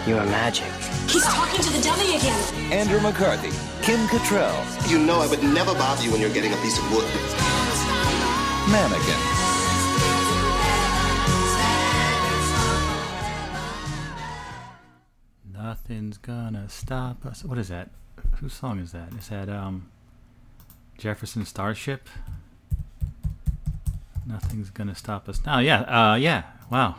You 0.05 0.17
are 0.17 0.25
magic. 0.25 0.67
He's 1.09 1.23
talking 1.23 1.61
to 1.61 1.69
the 1.71 1.81
dummy 1.81 2.17
again. 2.17 2.53
Andrew 2.73 2.99
McCarthy, 2.99 3.51
Kim 3.85 4.05
Cattrall, 4.07 4.89
You 4.89 4.99
know 4.99 5.21
I 5.21 5.27
would 5.27 5.41
never 5.43 5.73
bother 5.73 6.03
you 6.03 6.11
when 6.11 6.19
you're 6.19 6.33
getting 6.33 6.51
a 6.51 6.57
piece 6.57 6.77
of 6.77 6.91
wood. 6.91 7.05
Mannequin. 8.69 9.19
Nothing's 15.53 16.17
gonna 16.17 16.67
stop 16.67 17.25
us. 17.25 17.43
What 17.45 17.57
is 17.57 17.69
that? 17.69 17.89
Whose 18.39 18.53
song 18.53 18.79
is 18.79 18.91
that? 18.91 19.13
Is 19.13 19.29
that 19.29 19.47
um 19.47 19.89
Jefferson 20.97 21.45
Starship? 21.45 22.09
Nothing's 24.25 24.69
gonna 24.69 24.95
stop 24.95 25.29
us 25.29 25.45
now. 25.45 25.59
Yeah, 25.59 25.81
uh, 25.81 26.15
yeah. 26.15 26.43
Wow, 26.69 26.95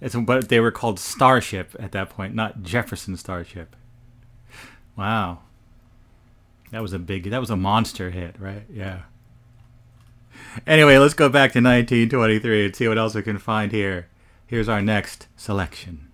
it's 0.00 0.14
but 0.14 0.48
they 0.48 0.60
were 0.60 0.70
called 0.70 0.98
Starship 0.98 1.74
at 1.78 1.92
that 1.92 2.10
point, 2.10 2.34
not 2.34 2.62
Jefferson 2.62 3.16
Starship. 3.16 3.76
Wow, 4.96 5.40
that 6.70 6.82
was 6.82 6.92
a 6.92 6.98
big, 6.98 7.30
that 7.30 7.40
was 7.40 7.50
a 7.50 7.56
monster 7.56 8.10
hit, 8.10 8.36
right? 8.38 8.64
Yeah. 8.70 9.02
Anyway, 10.66 10.96
let's 10.98 11.14
go 11.14 11.28
back 11.28 11.52
to 11.52 11.58
1923 11.60 12.66
and 12.66 12.76
see 12.76 12.88
what 12.88 12.98
else 12.98 13.14
we 13.14 13.22
can 13.22 13.38
find 13.38 13.72
here. 13.72 14.08
Here's 14.46 14.68
our 14.68 14.82
next 14.82 15.28
selection. 15.36 16.09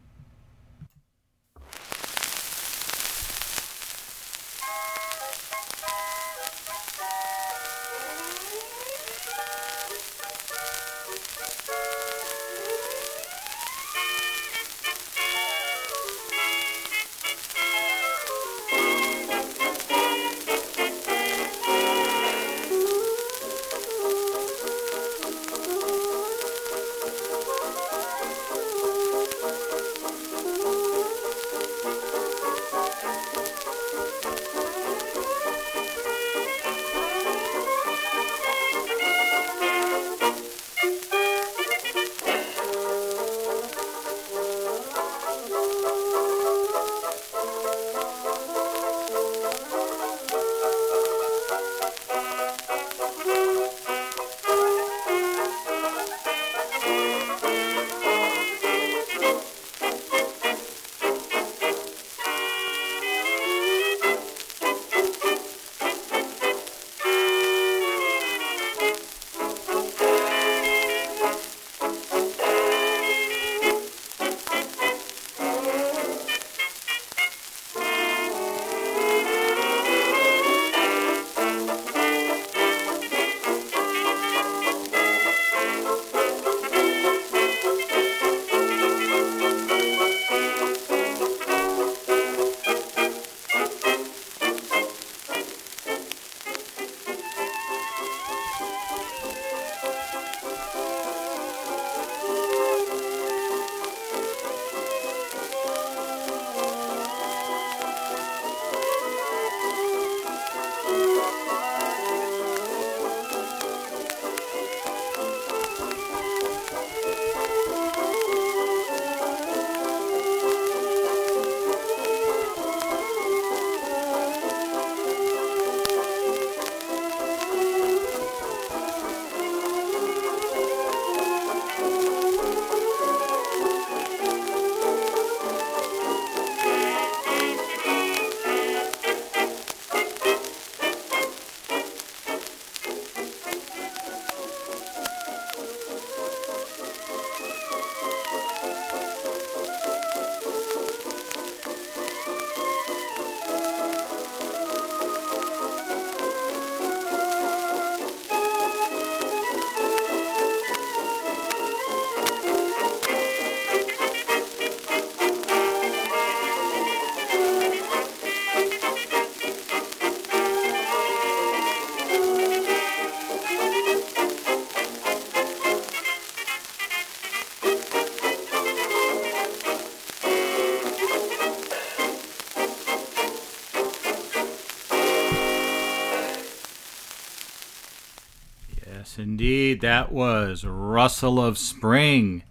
That 189.97 190.13
was 190.13 190.63
Rustle 190.63 191.41
of 191.41 191.57
Spring, 191.57 192.43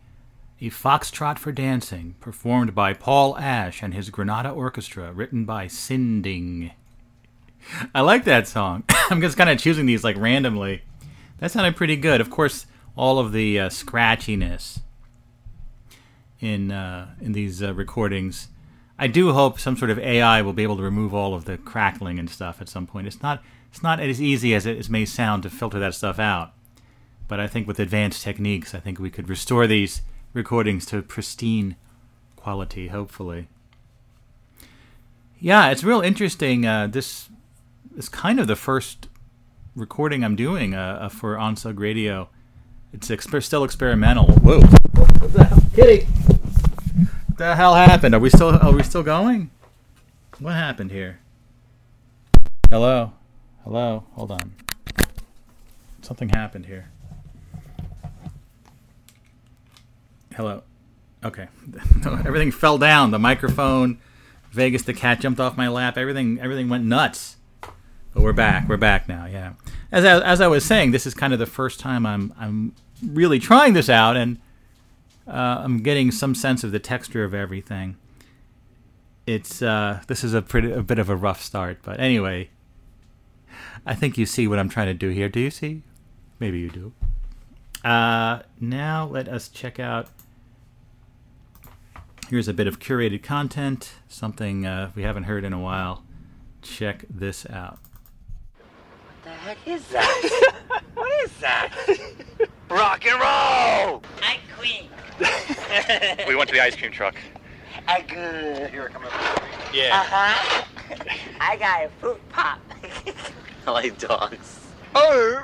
a 0.60 0.72
foxtrot 0.72 1.38
for 1.38 1.52
dancing, 1.52 2.16
performed 2.20 2.74
by 2.74 2.96
Paul 2.96 3.38
Ash 3.38 3.84
and 3.84 3.94
his 3.94 4.10
Granada 4.10 4.50
Orchestra, 4.50 5.14
written 5.14 5.46
by 5.46 5.68
Sinding. 5.68 6.72
I 7.94 8.02
like 8.02 8.24
that 8.24 8.48
song. 8.48 8.84
I'm 9.12 9.22
just 9.22 9.38
kind 9.38 9.52
of 9.52 9.60
choosing 9.60 9.86
these 9.86 10.04
like 10.04 10.18
randomly. 10.18 10.82
That 11.38 11.52
sounded 11.52 11.76
pretty 11.76 11.96
good. 11.98 12.20
Of 12.20 12.32
course, 12.32 12.66
all 12.96 13.20
of 13.20 13.32
the 13.32 13.60
uh, 13.60 13.70
scratchiness 13.70 14.80
in 16.40 16.72
uh, 16.72 17.14
in 17.22 17.34
these 17.34 17.62
uh, 17.62 17.76
recordings. 17.76 18.48
I 18.98 19.06
do 19.06 19.34
hope 19.34 19.60
some 19.60 19.78
sort 19.78 19.92
of 19.92 20.00
AI 20.00 20.42
will 20.42 20.54
be 20.54 20.64
able 20.64 20.78
to 20.78 20.84
remove 20.84 21.14
all 21.14 21.36
of 21.36 21.46
the 21.46 21.60
crackling 21.60 22.18
and 22.18 22.28
stuff 22.28 22.60
at 22.60 22.70
some 22.70 22.88
point. 22.88 23.06
It's 23.06 23.22
not 23.22 23.44
it's 23.70 23.84
not 23.84 24.00
as 24.00 24.20
easy 24.20 24.56
as 24.56 24.66
it 24.66 24.90
may 24.90 25.06
sound 25.06 25.44
to 25.44 25.52
filter 25.52 25.78
that 25.78 25.94
stuff 25.94 26.18
out. 26.18 26.55
But 27.28 27.40
I 27.40 27.48
think 27.48 27.68
with 27.68 27.80
advanced 27.80 28.24
techniques, 28.24 28.76
I 28.76 28.80
think 28.80 29.00
we 29.00 29.10
could 29.10 29.30
restore 29.30 29.68
these 29.68 30.02
recordings 30.34 30.86
to 30.88 31.02
pristine 31.02 31.76
quality, 32.36 32.88
hopefully. 32.90 33.48
Yeah, 35.40 35.70
it's 35.70 35.84
real 35.84 36.02
interesting. 36.02 36.66
Uh, 36.66 36.88
this 36.88 37.30
is 37.98 38.10
kind 38.10 38.40
of 38.40 38.48
the 38.48 38.56
first 38.56 39.08
recording 39.76 40.24
I'm 40.24 40.36
doing 40.36 40.74
uh, 40.74 41.00
uh, 41.02 41.10
for 41.10 41.36
Onsug 41.36 41.80
Radio. 41.80 42.30
It's 42.94 43.10
exper- 43.10 43.44
still 43.44 43.64
experimental. 43.64 44.28
Whoa! 44.28 44.62
What 44.62 45.34
the 45.34 45.44
hell, 45.44 45.64
Kitty? 45.74 46.06
What 46.06 47.38
the 47.38 47.56
hell 47.56 47.76
happened? 47.76 48.16
Are 48.16 48.20
we 48.20 48.30
still 48.30 48.58
are 48.58 48.72
we 48.72 48.84
still 48.84 49.04
going? 49.04 49.50
What 50.40 50.54
happened 50.54 50.92
here? 50.92 51.20
Hello, 52.70 53.14
hello. 53.64 54.06
Hold 54.14 54.32
on. 54.32 54.54
Something 56.02 56.30
happened 56.30 56.68
here. 56.68 56.90
Hello. 60.36 60.64
Okay. 61.24 61.48
everything 62.06 62.52
fell 62.52 62.78
down. 62.78 63.12
The 63.12 63.20
microphone, 63.20 64.00
Vegas 64.52 64.84
the 64.84 64.94
cat 64.94 65.22
jumped 65.22 65.40
off 65.40 65.56
my 65.56 65.70
lap. 65.70 65.98
Everything 65.98 66.40
everything 66.42 66.68
went 66.68 66.84
nuts. 66.84 67.38
But 67.62 68.22
we're 68.22 68.34
back. 68.34 68.68
We're 68.68 68.76
back 68.76 69.08
now. 69.08 69.28
Yeah. 69.28 69.54
As 69.94 70.04
I, 70.04 70.22
as 70.22 70.42
I 70.42 70.48
was 70.48 70.66
saying, 70.66 70.92
this 70.92 71.06
is 71.06 71.14
kind 71.14 71.32
of 71.32 71.40
the 71.40 71.46
first 71.46 71.80
time 71.80 72.06
I'm 72.06 72.34
I'm 72.38 72.76
really 73.02 73.40
trying 73.40 73.74
this 73.74 73.90
out, 73.90 74.18
and 74.18 74.38
uh, 75.26 75.62
I'm 75.64 75.82
getting 75.82 76.12
some 76.12 76.36
sense 76.36 76.66
of 76.66 76.74
the 76.74 76.80
texture 76.80 77.24
of 77.24 77.34
everything. 77.34 77.96
It's 79.26 79.62
uh, 79.62 80.02
this 80.08 80.22
is 80.22 80.34
a 80.34 80.42
pretty 80.42 80.70
a 80.70 80.84
bit 80.84 81.00
of 81.00 81.10
a 81.10 81.16
rough 81.16 81.42
start, 81.42 81.80
but 81.82 81.98
anyway, 81.98 82.50
I 83.86 83.96
think 83.96 84.18
you 84.18 84.26
see 84.26 84.50
what 84.50 84.60
I'm 84.60 84.68
trying 84.68 84.88
to 84.88 84.94
do 84.94 85.10
here. 85.10 85.30
Do 85.30 85.40
you 85.40 85.50
see? 85.50 85.82
Maybe 86.42 86.60
you 86.60 86.70
do. 86.70 86.94
Uh, 87.86 88.42
now 88.60 89.06
let 89.06 89.30
us 89.30 89.48
check 89.48 89.80
out. 89.80 90.10
Here's 92.28 92.48
a 92.48 92.54
bit 92.54 92.66
of 92.66 92.80
curated 92.80 93.22
content, 93.22 93.92
something 94.08 94.66
uh, 94.66 94.90
we 94.96 95.04
haven't 95.04 95.24
heard 95.24 95.44
in 95.44 95.54
a 95.54 95.60
while. 95.60 96.04
Check 96.64 97.06
this 97.08 97.46
out. 97.52 97.78
What 98.58 99.24
the 99.24 99.30
heck 99.30 99.58
is 99.68 99.88
that? 99.90 100.82
what 100.96 101.24
is 101.24 101.32
that? 101.38 101.72
Rock 102.72 103.06
and 103.06 103.14
roll! 103.22 104.02
I'm 104.24 104.40
Queen. 104.58 104.90
we 106.28 106.36
went 106.36 106.50
to 106.50 106.56
the 106.56 106.64
ice 106.64 106.76
cream 106.76 106.92
truck. 106.92 107.16
I 107.88 108.02
good. 108.02 108.72
Here, 108.72 108.90
come 108.90 109.06
up. 109.06 109.12
Uh 109.14 109.44
huh. 109.76 110.64
I 111.40 111.58
got 111.58 111.86
a 111.86 111.90
fruit 112.00 112.30
pop. 112.30 112.60
I 113.68 113.72
like 113.72 114.00
dogs. 114.00 114.66
Oh. 114.96 115.44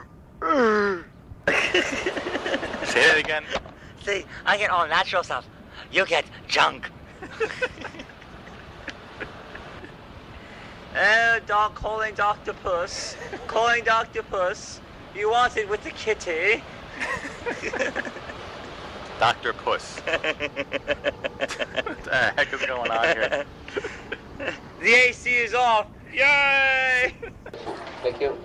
Say 1.46 1.54
that 3.08 3.18
again. 3.18 3.44
See, 4.04 4.26
I 4.48 4.58
get 4.58 4.72
all 4.72 4.88
natural 4.88 5.24
stuff. 5.24 5.46
You 5.92 6.06
get 6.06 6.26
junk. 6.48 6.90
oh, 10.96 11.40
dog 11.46 11.76
calling 11.76 12.16
Dr. 12.16 12.54
Puss. 12.54 13.18
Calling 13.48 13.84
Dr. 13.84 14.24
Puss. 14.24 14.80
You 15.14 15.30
want 15.32 15.58
it 15.58 15.70
with 15.70 15.84
the 15.84 15.92
kitty. 15.92 16.64
Dr. 19.20 19.52
Puss. 19.54 20.00
what 20.00 20.22
the 22.06 22.34
heck 22.38 22.54
is 22.54 22.62
going 22.66 22.90
on 22.90 23.04
here? 23.04 23.46
The 24.80 24.94
AC 24.94 25.30
is 25.30 25.54
off. 25.54 25.88
Yay! 26.14 27.14
Thank 28.02 28.22
you. 28.22 28.38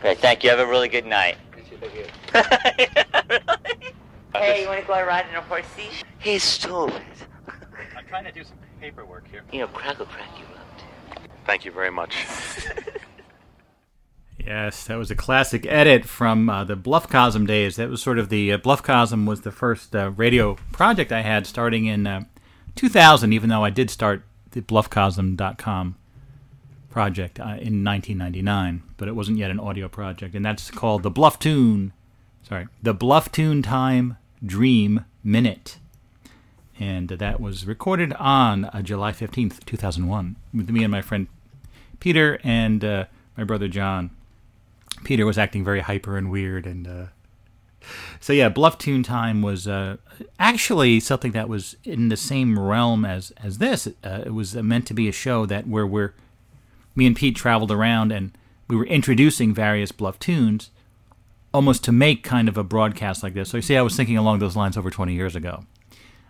Great, 0.00 0.18
thank 0.18 0.42
you. 0.42 0.50
Have 0.50 0.58
a 0.60 0.66
really 0.66 0.88
good 0.88 1.06
night. 1.06 1.36
Thank 1.52 1.94
you. 1.94 3.90
Hey, 4.34 4.62
you 4.62 4.68
want 4.68 4.80
to 4.80 4.86
go 4.86 4.94
ride 4.94 5.26
in 5.28 5.34
a 5.34 5.40
horsey? 5.40 5.88
He's 6.18 6.42
stupid. 6.42 7.02
I'm 7.96 8.06
trying 8.08 8.24
to 8.24 8.32
do 8.32 8.44
some 8.44 8.56
paperwork 8.80 9.28
here. 9.28 9.42
You 9.52 9.60
know, 9.60 9.66
crackle 9.68 10.06
crack 10.06 10.28
you 10.38 10.44
up. 10.56 11.22
Thank 11.46 11.64
you 11.64 11.72
very 11.72 11.90
much. 11.90 12.16
Yes, 14.46 14.84
that 14.84 14.96
was 14.96 15.10
a 15.10 15.14
classic 15.14 15.66
edit 15.66 16.06
from 16.06 16.48
uh, 16.48 16.64
the 16.64 16.76
Bluffcosm 16.76 17.46
days. 17.46 17.76
That 17.76 17.90
was 17.90 18.02
sort 18.02 18.18
of 18.18 18.30
the 18.30 18.54
uh, 18.54 18.58
Bluffcosm 18.58 19.26
was 19.26 19.42
the 19.42 19.52
first 19.52 19.94
uh, 19.94 20.10
radio 20.10 20.56
project 20.72 21.12
I 21.12 21.20
had 21.20 21.46
starting 21.46 21.84
in 21.86 22.06
uh, 22.06 22.24
2000, 22.74 23.32
even 23.32 23.50
though 23.50 23.64
I 23.64 23.70
did 23.70 23.90
start 23.90 24.22
the 24.52 24.62
Bluffcosm.com 24.62 25.96
project 26.88 27.38
uh, 27.38 27.60
in 27.60 27.84
1999, 27.84 28.82
but 28.96 29.08
it 29.08 29.14
wasn't 29.14 29.38
yet 29.38 29.50
an 29.50 29.60
audio 29.60 29.88
project, 29.88 30.34
and 30.34 30.44
that's 30.44 30.70
called 30.70 31.02
the 31.02 31.10
Blufftoon. 31.10 31.92
Sorry, 32.50 32.66
the 32.82 32.96
Blufftoon 32.96 33.62
Time 33.62 34.16
Dream 34.44 35.04
Minute, 35.22 35.78
and 36.80 37.08
that 37.08 37.40
was 37.40 37.64
recorded 37.64 38.12
on 38.14 38.64
uh, 38.64 38.82
July 38.82 39.12
15th, 39.12 39.64
2001, 39.66 40.34
with 40.52 40.68
me 40.68 40.82
and 40.82 40.90
my 40.90 41.00
friend 41.00 41.28
Peter 42.00 42.40
and 42.42 42.84
uh, 42.84 43.04
my 43.36 43.44
brother 43.44 43.68
John. 43.68 44.10
Peter 45.04 45.24
was 45.24 45.38
acting 45.38 45.64
very 45.64 45.78
hyper 45.78 46.16
and 46.16 46.28
weird, 46.28 46.66
and 46.66 46.88
uh, 46.88 47.04
so 48.18 48.32
yeah, 48.32 48.50
Blufftoon 48.50 49.04
Time 49.04 49.42
was 49.42 49.68
uh, 49.68 49.98
actually 50.40 50.98
something 50.98 51.30
that 51.30 51.48
was 51.48 51.76
in 51.84 52.08
the 52.08 52.16
same 52.16 52.58
realm 52.58 53.04
as 53.04 53.30
as 53.36 53.58
this. 53.58 53.86
Uh, 54.02 54.24
it 54.26 54.34
was 54.34 54.56
meant 54.56 54.88
to 54.88 54.94
be 54.94 55.08
a 55.08 55.12
show 55.12 55.46
that 55.46 55.68
where 55.68 55.86
we're 55.86 56.14
me 56.96 57.06
and 57.06 57.14
Pete 57.14 57.36
traveled 57.36 57.70
around 57.70 58.10
and 58.10 58.36
we 58.66 58.74
were 58.74 58.86
introducing 58.86 59.54
various 59.54 59.92
Blufftoons, 59.92 60.70
almost 61.52 61.84
to 61.84 61.92
make 61.92 62.22
kind 62.22 62.48
of 62.48 62.56
a 62.56 62.64
broadcast 62.64 63.22
like 63.22 63.34
this. 63.34 63.50
So 63.50 63.58
you 63.58 63.62
see, 63.62 63.76
I 63.76 63.82
was 63.82 63.96
thinking 63.96 64.16
along 64.16 64.38
those 64.38 64.56
lines 64.56 64.76
over 64.76 64.90
20 64.90 65.14
years 65.14 65.34
ago. 65.34 65.64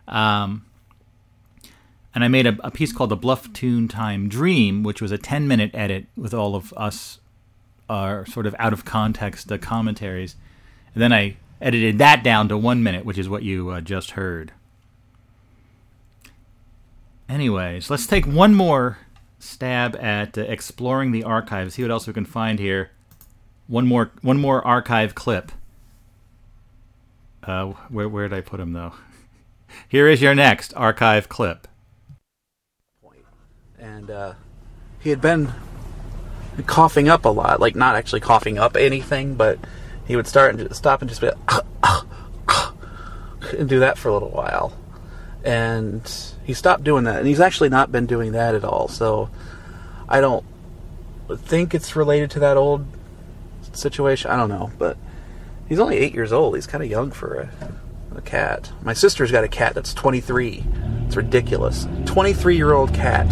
Um, 0.09 0.65
and 2.15 2.25
I 2.25 2.29
made 2.29 2.47
a, 2.47 2.57
a 2.65 2.71
piece 2.71 2.93
called 2.93 3.11
the 3.11 3.17
Blufftoon 3.17 3.89
Time 3.89 4.29
Dream, 4.29 4.83
which 4.83 5.01
was 5.01 5.13
a 5.13 5.19
10 5.19 5.47
minute 5.47 5.71
edit 5.75 6.07
with 6.17 6.35
all 6.35 6.57
of 6.57 6.73
us, 6.77 7.21
our 7.89 8.27
sort 8.27 8.47
of 8.47 8.55
out 8.59 8.73
of 8.73 8.85
context 8.85 9.51
commentaries. 9.61 10.37
And 10.95 11.03
then 11.03 11.13
I 11.13 11.37
edited 11.61 11.99
that 11.99 12.25
down 12.25 12.49
to 12.49 12.57
one 12.57 12.83
minute, 12.83 13.05
which 13.05 13.19
is 13.19 13.29
what 13.29 13.43
you 13.43 13.71
uh, 13.71 13.81
just 13.81 14.13
heard. 14.13 14.53
Anyways, 17.29 17.91
let's 17.91 18.07
take 18.07 18.27
one 18.27 18.55
more 18.55 18.99
stab 19.39 19.95
at 19.97 20.37
uh, 20.37 20.43
exploring 20.43 21.13
the 21.13 21.23
archives, 21.23 21.75
See 21.75 21.83
what 21.83 21.91
else 21.91 22.07
we 22.07 22.13
can 22.13 22.25
find 22.25 22.59
here. 22.59 22.91
One 23.71 23.87
more, 23.87 24.11
one 24.21 24.41
more 24.41 24.67
archive 24.67 25.15
clip. 25.15 25.53
Uh, 27.45 27.67
where 27.89 28.09
where 28.09 28.29
did 28.29 28.37
I 28.37 28.41
put 28.41 28.59
him 28.59 28.73
though? 28.73 28.95
Here 29.89 30.09
is 30.09 30.21
your 30.21 30.35
next 30.35 30.75
archive 30.75 31.29
clip. 31.29 31.69
and 33.79 34.11
uh, 34.11 34.35
he 34.99 35.11
had 35.11 35.21
been 35.21 35.53
coughing 36.67 37.09
up 37.09 37.25
a 37.25 37.29
lot, 37.29 37.61
like 37.61 37.77
not 37.77 37.95
actually 37.95 38.19
coughing 38.19 38.59
up 38.59 38.77
anything, 38.77 39.37
but 39.37 39.57
he 40.05 40.17
would 40.17 40.27
start 40.27 40.57
and 40.57 40.75
stop 40.75 41.01
and 41.01 41.09
just 41.09 41.21
be 41.21 41.29
like, 41.29 41.65
and 43.57 43.69
do 43.69 43.79
that 43.79 43.97
for 43.97 44.09
a 44.09 44.13
little 44.13 44.31
while, 44.31 44.77
and 45.45 46.35
he 46.43 46.55
stopped 46.55 46.83
doing 46.83 47.05
that, 47.05 47.19
and 47.19 47.27
he's 47.29 47.41
actually 47.41 47.69
not 47.69 47.93
been 47.93 48.07
doing 48.07 48.33
that 48.33 48.57
at 48.57 48.65
all. 48.65 48.89
So 48.89 49.31
I 50.09 50.21
don't 50.21 50.45
think 51.37 51.73
it's 51.73 51.95
related 51.95 52.33
to 52.33 52.41
that 52.41 52.57
old 52.57 52.85
situation. 53.81 54.31
I 54.31 54.37
don't 54.37 54.49
know, 54.49 54.71
but 54.79 54.97
he's 55.69 55.81
only 55.81 55.97
eight 55.97 56.15
years 56.15 56.33
old. 56.33 56.55
He's 56.55 56.67
kind 56.67 56.85
of 56.85 56.91
young 56.91 57.11
for 57.11 57.35
a, 57.41 57.51
a 58.17 58.21
cat. 58.23 58.71
My 58.83 58.93
sister's 58.93 59.33
got 59.33 59.45
a 59.45 59.49
cat 59.49 59.75
that's 59.75 59.95
23. 59.95 60.65
It's 61.07 61.17
ridiculous. 61.17 61.89
23 62.07 62.57
year 62.57 62.73
old 62.73 62.95
cat. 62.95 63.31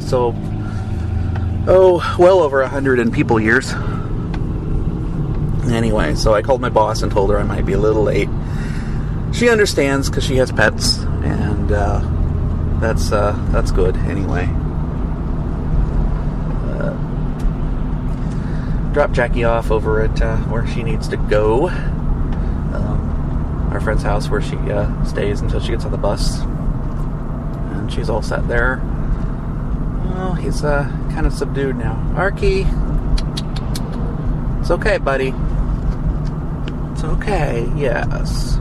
So, 0.00 0.34
oh, 1.66 2.16
well 2.18 2.40
over 2.40 2.62
a 2.62 2.68
hundred 2.68 2.98
in 2.98 3.10
people 3.10 3.40
years. 3.40 3.72
Anyway, 5.72 6.14
so 6.14 6.34
I 6.34 6.42
called 6.42 6.60
my 6.60 6.68
boss 6.68 7.02
and 7.02 7.10
told 7.10 7.30
her 7.30 7.38
I 7.38 7.42
might 7.42 7.64
be 7.64 7.72
a 7.72 7.78
little 7.78 8.02
late. 8.02 8.28
She 9.32 9.48
understands 9.48 10.08
because 10.08 10.24
she 10.24 10.36
has 10.36 10.52
pets, 10.52 10.98
and 10.98 11.72
uh, 11.72 12.00
that's 12.80 13.10
uh, 13.10 13.32
that's 13.50 13.72
good. 13.72 13.96
Anyway, 13.96 14.48
drop 18.94 19.10
Jackie 19.10 19.42
off 19.42 19.72
over 19.72 20.02
at 20.02 20.22
uh, 20.22 20.36
where 20.44 20.64
she 20.68 20.84
needs 20.84 21.08
to 21.08 21.16
go. 21.16 21.68
Um, 21.68 23.68
our 23.72 23.80
friend's 23.80 24.04
house 24.04 24.28
where 24.28 24.40
she 24.40 24.56
uh, 24.56 25.04
stays 25.04 25.40
until 25.40 25.58
she 25.58 25.72
gets 25.72 25.84
on 25.84 25.90
the 25.90 25.98
bus. 25.98 26.40
And 26.40 27.92
she's 27.92 28.08
all 28.08 28.22
set 28.22 28.46
there. 28.46 28.80
Well, 30.04 30.34
he's 30.34 30.62
uh, 30.62 30.84
kind 31.12 31.26
of 31.26 31.32
subdued 31.32 31.74
now. 31.74 31.94
Arky, 32.14 32.62
it's 34.60 34.70
okay, 34.70 34.98
buddy. 34.98 35.34
It's 36.92 37.02
okay, 37.02 37.68
yes. 37.76 38.58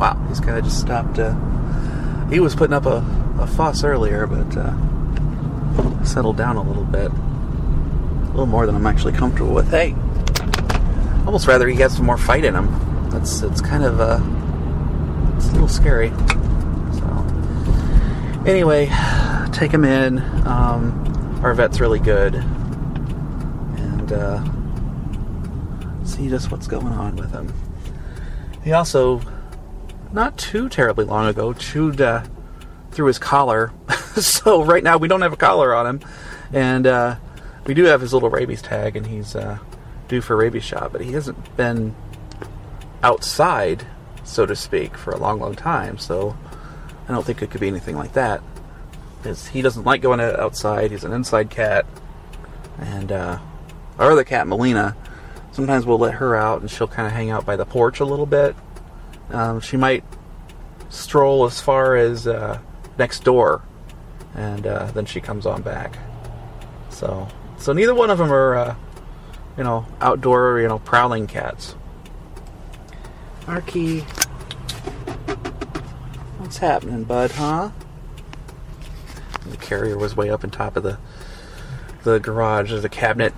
Wow, 0.00 0.20
he's 0.28 0.40
kind 0.40 0.58
of 0.58 0.64
just 0.64 0.80
stopped. 0.80 1.20
Uh, 1.20 1.32
he 2.28 2.40
was 2.40 2.56
putting 2.56 2.74
up 2.74 2.86
a, 2.86 3.04
a 3.38 3.46
fuss 3.46 3.84
earlier, 3.84 4.26
but 4.26 4.56
uh, 4.56 6.04
settled 6.04 6.36
down 6.36 6.56
a 6.56 6.62
little 6.62 6.84
bit. 6.84 7.12
A 8.36 8.40
little 8.40 8.52
more 8.52 8.66
than 8.66 8.74
I'm 8.74 8.86
actually 8.86 9.14
comfortable 9.14 9.54
with. 9.54 9.70
Hey, 9.70 9.94
almost 11.24 11.46
rather 11.46 11.66
he 11.68 11.76
has 11.76 11.96
some 11.96 12.04
more 12.04 12.18
fight 12.18 12.44
in 12.44 12.54
him. 12.54 12.68
That's 13.08 13.40
it's 13.40 13.62
kind 13.62 13.82
of 13.82 13.98
uh, 13.98 14.20
it's 15.36 15.46
a 15.48 15.52
little 15.52 15.68
scary. 15.68 16.10
So 16.98 18.44
anyway, 18.46 18.88
take 19.54 19.70
him 19.72 19.86
in. 19.86 20.18
Um, 20.46 21.40
our 21.42 21.54
vet's 21.54 21.80
really 21.80 21.98
good, 21.98 22.34
and 22.34 24.12
uh, 24.12 24.44
see 26.04 26.28
just 26.28 26.50
what's 26.50 26.66
going 26.66 26.88
on 26.88 27.16
with 27.16 27.32
him. 27.32 27.54
He 28.62 28.72
also, 28.72 29.22
not 30.12 30.36
too 30.36 30.68
terribly 30.68 31.06
long 31.06 31.26
ago, 31.26 31.54
chewed 31.54 32.02
uh, 32.02 32.22
through 32.90 33.06
his 33.06 33.18
collar. 33.18 33.72
so 34.16 34.62
right 34.62 34.84
now 34.84 34.98
we 34.98 35.08
don't 35.08 35.22
have 35.22 35.32
a 35.32 35.38
collar 35.38 35.74
on 35.74 35.86
him, 35.86 36.00
and 36.52 36.86
uh, 36.86 37.16
we 37.66 37.74
do 37.74 37.84
have 37.84 38.00
his 38.00 38.14
little 38.14 38.30
rabies 38.30 38.62
tag, 38.62 38.96
and 38.96 39.06
he's 39.06 39.34
uh, 39.34 39.58
due 40.08 40.20
for 40.20 40.36
rabies 40.36 40.64
shot. 40.64 40.92
But 40.92 41.02
he 41.02 41.12
hasn't 41.12 41.56
been 41.56 41.94
outside, 43.02 43.86
so 44.24 44.46
to 44.46 44.56
speak, 44.56 44.96
for 44.96 45.12
a 45.12 45.18
long, 45.18 45.40
long 45.40 45.54
time. 45.54 45.98
So 45.98 46.36
I 47.08 47.12
don't 47.12 47.24
think 47.24 47.42
it 47.42 47.50
could 47.50 47.60
be 47.60 47.68
anything 47.68 47.96
like 47.96 48.12
that. 48.14 48.42
Because 49.18 49.48
he 49.48 49.62
doesn't 49.62 49.84
like 49.84 50.02
going 50.02 50.20
outside. 50.20 50.90
He's 50.90 51.04
an 51.04 51.12
inside 51.12 51.50
cat, 51.50 51.86
and 52.78 53.10
uh, 53.10 53.38
our 53.98 54.12
other 54.12 54.24
cat, 54.24 54.46
Melina, 54.46 54.94
sometimes 55.52 55.86
we'll 55.86 55.98
let 55.98 56.14
her 56.14 56.36
out, 56.36 56.60
and 56.60 56.70
she'll 56.70 56.86
kind 56.86 57.06
of 57.06 57.12
hang 57.12 57.30
out 57.30 57.44
by 57.44 57.56
the 57.56 57.64
porch 57.64 57.98
a 57.98 58.04
little 58.04 58.26
bit. 58.26 58.54
Um, 59.30 59.60
she 59.60 59.76
might 59.76 60.04
stroll 60.90 61.44
as 61.44 61.60
far 61.60 61.96
as 61.96 62.28
uh, 62.28 62.60
next 62.98 63.24
door, 63.24 63.62
and 64.34 64.66
uh, 64.66 64.90
then 64.92 65.06
she 65.06 65.20
comes 65.20 65.46
on 65.46 65.62
back. 65.62 65.96
So, 66.90 67.26
so 67.58 67.72
neither 67.72 67.94
one 67.94 68.10
of 68.10 68.18
them 68.18 68.32
are, 68.32 68.54
uh, 68.54 68.76
you 69.56 69.64
know, 69.64 69.86
outdoor, 70.00 70.60
you 70.60 70.68
know, 70.68 70.78
prowling 70.78 71.26
cats. 71.26 71.74
Arky, 73.42 74.02
what's 76.38 76.58
happening, 76.58 77.04
bud? 77.04 77.30
Huh? 77.30 77.70
The 79.48 79.56
carrier 79.56 79.96
was 79.96 80.16
way 80.16 80.30
up 80.30 80.42
on 80.42 80.50
top 80.50 80.76
of 80.76 80.82
the 80.82 80.98
the 82.02 82.18
garage. 82.18 82.70
There's 82.70 82.84
a 82.84 82.88
cabinet 82.88 83.34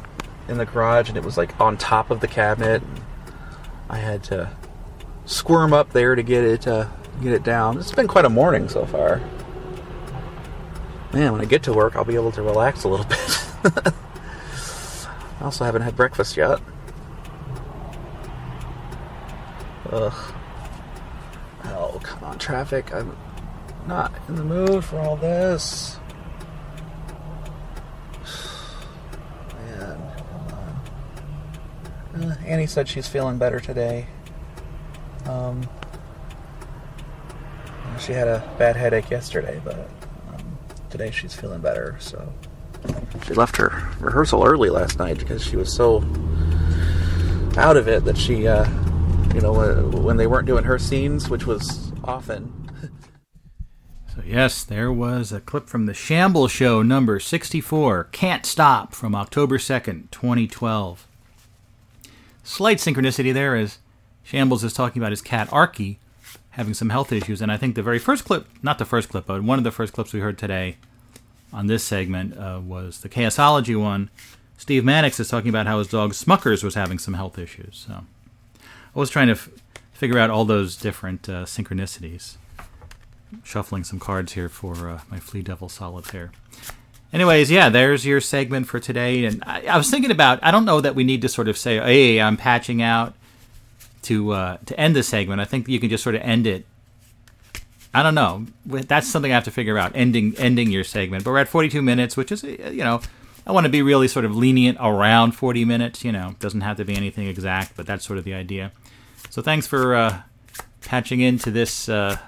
in 0.49 0.59
the 0.59 0.67
garage, 0.67 1.09
and 1.09 1.17
it 1.17 1.25
was 1.25 1.37
like 1.37 1.59
on 1.61 1.77
top 1.77 2.11
of 2.11 2.21
the 2.21 2.29
cabinet. 2.29 2.83
I 3.91 3.99
had 3.99 4.23
to 4.25 4.51
squirm 5.25 5.73
up 5.73 5.93
there 5.93 6.15
to 6.15 6.23
get 6.23 6.45
it 6.45 6.67
uh, 6.67 6.87
get 7.23 7.33
it 7.33 7.43
down. 7.43 7.79
It's 7.79 7.93
been 7.93 8.09
quite 8.09 8.25
a 8.25 8.31
morning 8.31 8.69
so 8.69 8.87
far. 8.87 9.21
Man, 11.13 11.33
when 11.33 11.41
I 11.41 11.47
get 11.47 11.63
to 11.65 11.73
work, 11.73 11.97
I'll 11.97 12.05
be 12.05 12.15
able 12.15 12.33
to 12.33 12.43
relax 12.43 12.85
a 12.85 12.89
little 12.89 13.07
bit. 13.85 13.95
Also 15.49 15.65
haven't 15.65 15.81
had 15.81 15.97
breakfast 15.97 16.37
yet. 16.37 16.61
Ugh. 19.91 20.35
Oh, 21.65 21.99
come 22.03 22.23
on, 22.23 22.39
traffic. 22.39 22.93
I'm 22.93 23.17
not 23.87 24.13
in 24.29 24.37
the 24.37 24.45
mood 24.45 24.85
for 24.85 24.99
all 24.99 25.17
this. 25.17 25.99
Man, 29.55 29.99
come 32.13 32.23
on. 32.23 32.31
Uh, 32.31 32.37
Annie 32.45 32.67
said 32.67 32.87
she's 32.87 33.09
feeling 33.09 33.39
better 33.39 33.59
today. 33.59 34.07
Um, 35.25 35.67
she 37.99 38.13
had 38.13 38.29
a 38.29 38.47
bad 38.59 38.77
headache 38.77 39.09
yesterday, 39.09 39.63
but 39.65 39.89
um, 40.29 40.59
today 40.91 41.11
she's 41.11 41.35
feeling 41.35 41.63
better. 41.63 41.97
So 42.01 42.35
she 43.27 43.35
left 43.35 43.57
her 43.57 43.89
rehearsal 44.01 44.45
early 44.45 44.71
last 44.71 44.99
night 44.99 45.19
because 45.19 45.45
she 45.45 45.57
was 45.57 45.73
so 45.73 45.99
out 47.57 47.77
of 47.77 47.89
it 47.89 48.05
that 48.05 48.17
she, 48.17 48.47
uh, 48.47 48.69
you 49.35 49.41
know, 49.41 49.53
when 50.03 50.17
they 50.17 50.27
weren't 50.27 50.47
doing 50.47 50.65
her 50.65 50.79
scenes, 50.79 51.29
which 51.29 51.47
was 51.47 51.93
often. 52.05 52.53
So, 54.15 54.25
yes, 54.27 54.65
there 54.65 54.93
was 54.93 55.31
a 55.31 55.41
clip 55.41 55.69
from 55.69 55.87
the 55.87 55.93
Shambleshow 55.93 56.85
number 56.85 57.21
64, 57.21 58.09
Can't 58.11 58.45
Stop, 58.45 58.93
from 58.93 59.15
October 59.15 59.59
2nd, 59.59 60.11
2012. 60.11 61.07
Slight 62.43 62.79
synchronicity 62.79 63.33
there 63.33 63.55
as 63.55 63.79
Shambles 64.25 64.65
is 64.65 64.73
talking 64.73 65.01
about 65.01 65.13
his 65.13 65.23
cat 65.23 65.49
Arky 65.51 65.99
having 66.59 66.75
some 66.75 66.91
health 66.91 67.13
issues. 67.13 67.41
And 67.41 67.53
I 67.53 67.57
think 67.57 67.77
the 67.77 67.83
very 67.83 68.01
first 68.01 68.25
clip, 68.25 68.49
not 68.61 68.79
the 68.79 68.85
first 68.85 69.09
clip, 69.09 69.27
but 69.27 69.45
one 69.45 69.59
of 69.59 69.65
the 69.65 69.71
first 69.71 69.93
clips 69.93 70.13
we 70.13 70.19
heard 70.19 70.37
today 70.37 70.79
on 71.53 71.67
this 71.67 71.85
segment 71.85 72.37
uh, 72.37 72.61
was 72.63 73.01
the 73.01 73.09
Khaosology 73.09 73.81
one. 73.81 74.11
Steve 74.57 74.85
Mannix 74.85 75.21
is 75.21 75.29
talking 75.29 75.49
about 75.49 75.67
how 75.67 75.79
his 75.79 75.89
dog 75.89 76.13
Smuckers 76.13 76.65
was 76.65 76.75
having 76.75 76.99
some 76.99 77.15
health 77.15 77.39
issues. 77.39 77.87
So 77.87 78.05
I 78.63 78.99
was 78.99 79.11
trying 79.11 79.29
to 79.29 79.35
f- 79.35 79.49
figure 79.93 80.19
out 80.19 80.31
all 80.31 80.45
those 80.45 80.77
different 80.77 81.29
uh, 81.29 81.45
synchronicities. 81.45 82.37
Shuffling 83.45 83.85
some 83.85 84.01
cards 84.01 84.33
here 84.33 84.49
for 84.49 84.89
uh, 84.89 85.01
my 85.11 85.21
Flea 85.21 85.43
Devil 85.43 85.69
Solitaire. 85.69 86.33
Anyways, 87.13 87.51
yeah, 87.51 87.69
there's 87.69 88.05
your 88.05 88.21
segment 88.21 88.67
for 88.67 88.81
today. 88.81 89.25
And 89.25 89.43
I, 89.47 89.67
I, 89.67 89.77
was 89.77 89.91
thinking 89.91 90.11
about, 90.11 90.41
I 90.43 90.51
don't 90.51 90.65
know 90.65 90.81
that 90.81 90.95
we 90.95 91.05
need 91.05 91.23
to 91.23 91.29
sort 91.29 91.49
of 91.49 91.57
say, 91.57 91.79
hey, 91.79 92.21
I'm 92.21 92.37
patching 92.37 92.83
out 92.83 93.15
to 94.03 94.33
uh, 94.33 94.57
to 94.67 94.79
end 94.79 94.95
the 94.95 95.03
segment. 95.03 95.41
I 95.41 95.45
think 95.45 95.69
you 95.69 95.81
can 95.81 95.89
just 95.89 96.03
sort 96.03 96.15
of 96.15 96.23
end 96.23 96.47
it. 96.47 96.67
I 97.95 98.03
don't 98.03 98.15
know. 98.15 98.47
That's 98.67 99.09
something 99.09 99.33
I 99.33 99.35
have 99.35 99.45
to 99.45 99.51
figure 99.51 99.79
out. 99.79 99.93
Ending 99.95 100.35
ending 100.39 100.71
your 100.71 100.85
segment, 100.85 101.25
but 101.25 101.31
we're 101.31 101.39
at 101.39 101.49
42 101.49 101.83
minutes, 101.83 102.17
which 102.17 102.31
is 102.31 102.43
you 102.43 102.85
know 102.85 103.01
I 103.47 103.53
want 103.53 103.65
to 103.65 103.71
be 103.71 103.81
really 103.81 104.09
sort 104.09 104.25
of 104.25 104.37
lenient 104.37 104.79
around 104.81 105.33
40 105.33 105.65
minutes. 105.65 106.05
You 106.05 106.13
know, 106.13 106.37
doesn't 106.39 106.61
have 106.61 106.77
to 106.77 106.85
be 106.85 106.95
anything 106.95 107.27
exact, 107.27 107.77
but 107.77 107.87
that's 107.87 108.05
sort 108.05 108.19
of 108.19 108.25
the 108.25 108.35
idea. 108.35 108.73
So 109.31 109.43
thanks 109.43 109.67
for 109.67 109.95
uh, 109.95 110.23
patching 110.83 111.21
into 111.21 111.51
this 111.51 111.89
uh, 111.89 112.19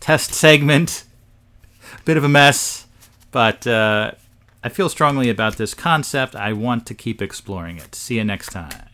test 0.00 0.32
segment. 0.32 1.04
Bit 2.04 2.16
of 2.16 2.24
a 2.24 2.28
mess, 2.28 2.86
but 3.32 3.66
uh, 3.66 4.12
I 4.62 4.68
feel 4.68 4.88
strongly 4.88 5.28
about 5.28 5.56
this 5.56 5.74
concept. 5.74 6.36
I 6.36 6.52
want 6.52 6.86
to 6.86 6.94
keep 6.94 7.20
exploring 7.20 7.78
it. 7.78 7.94
See 7.94 8.16
you 8.16 8.24
next 8.24 8.50
time. 8.50 8.85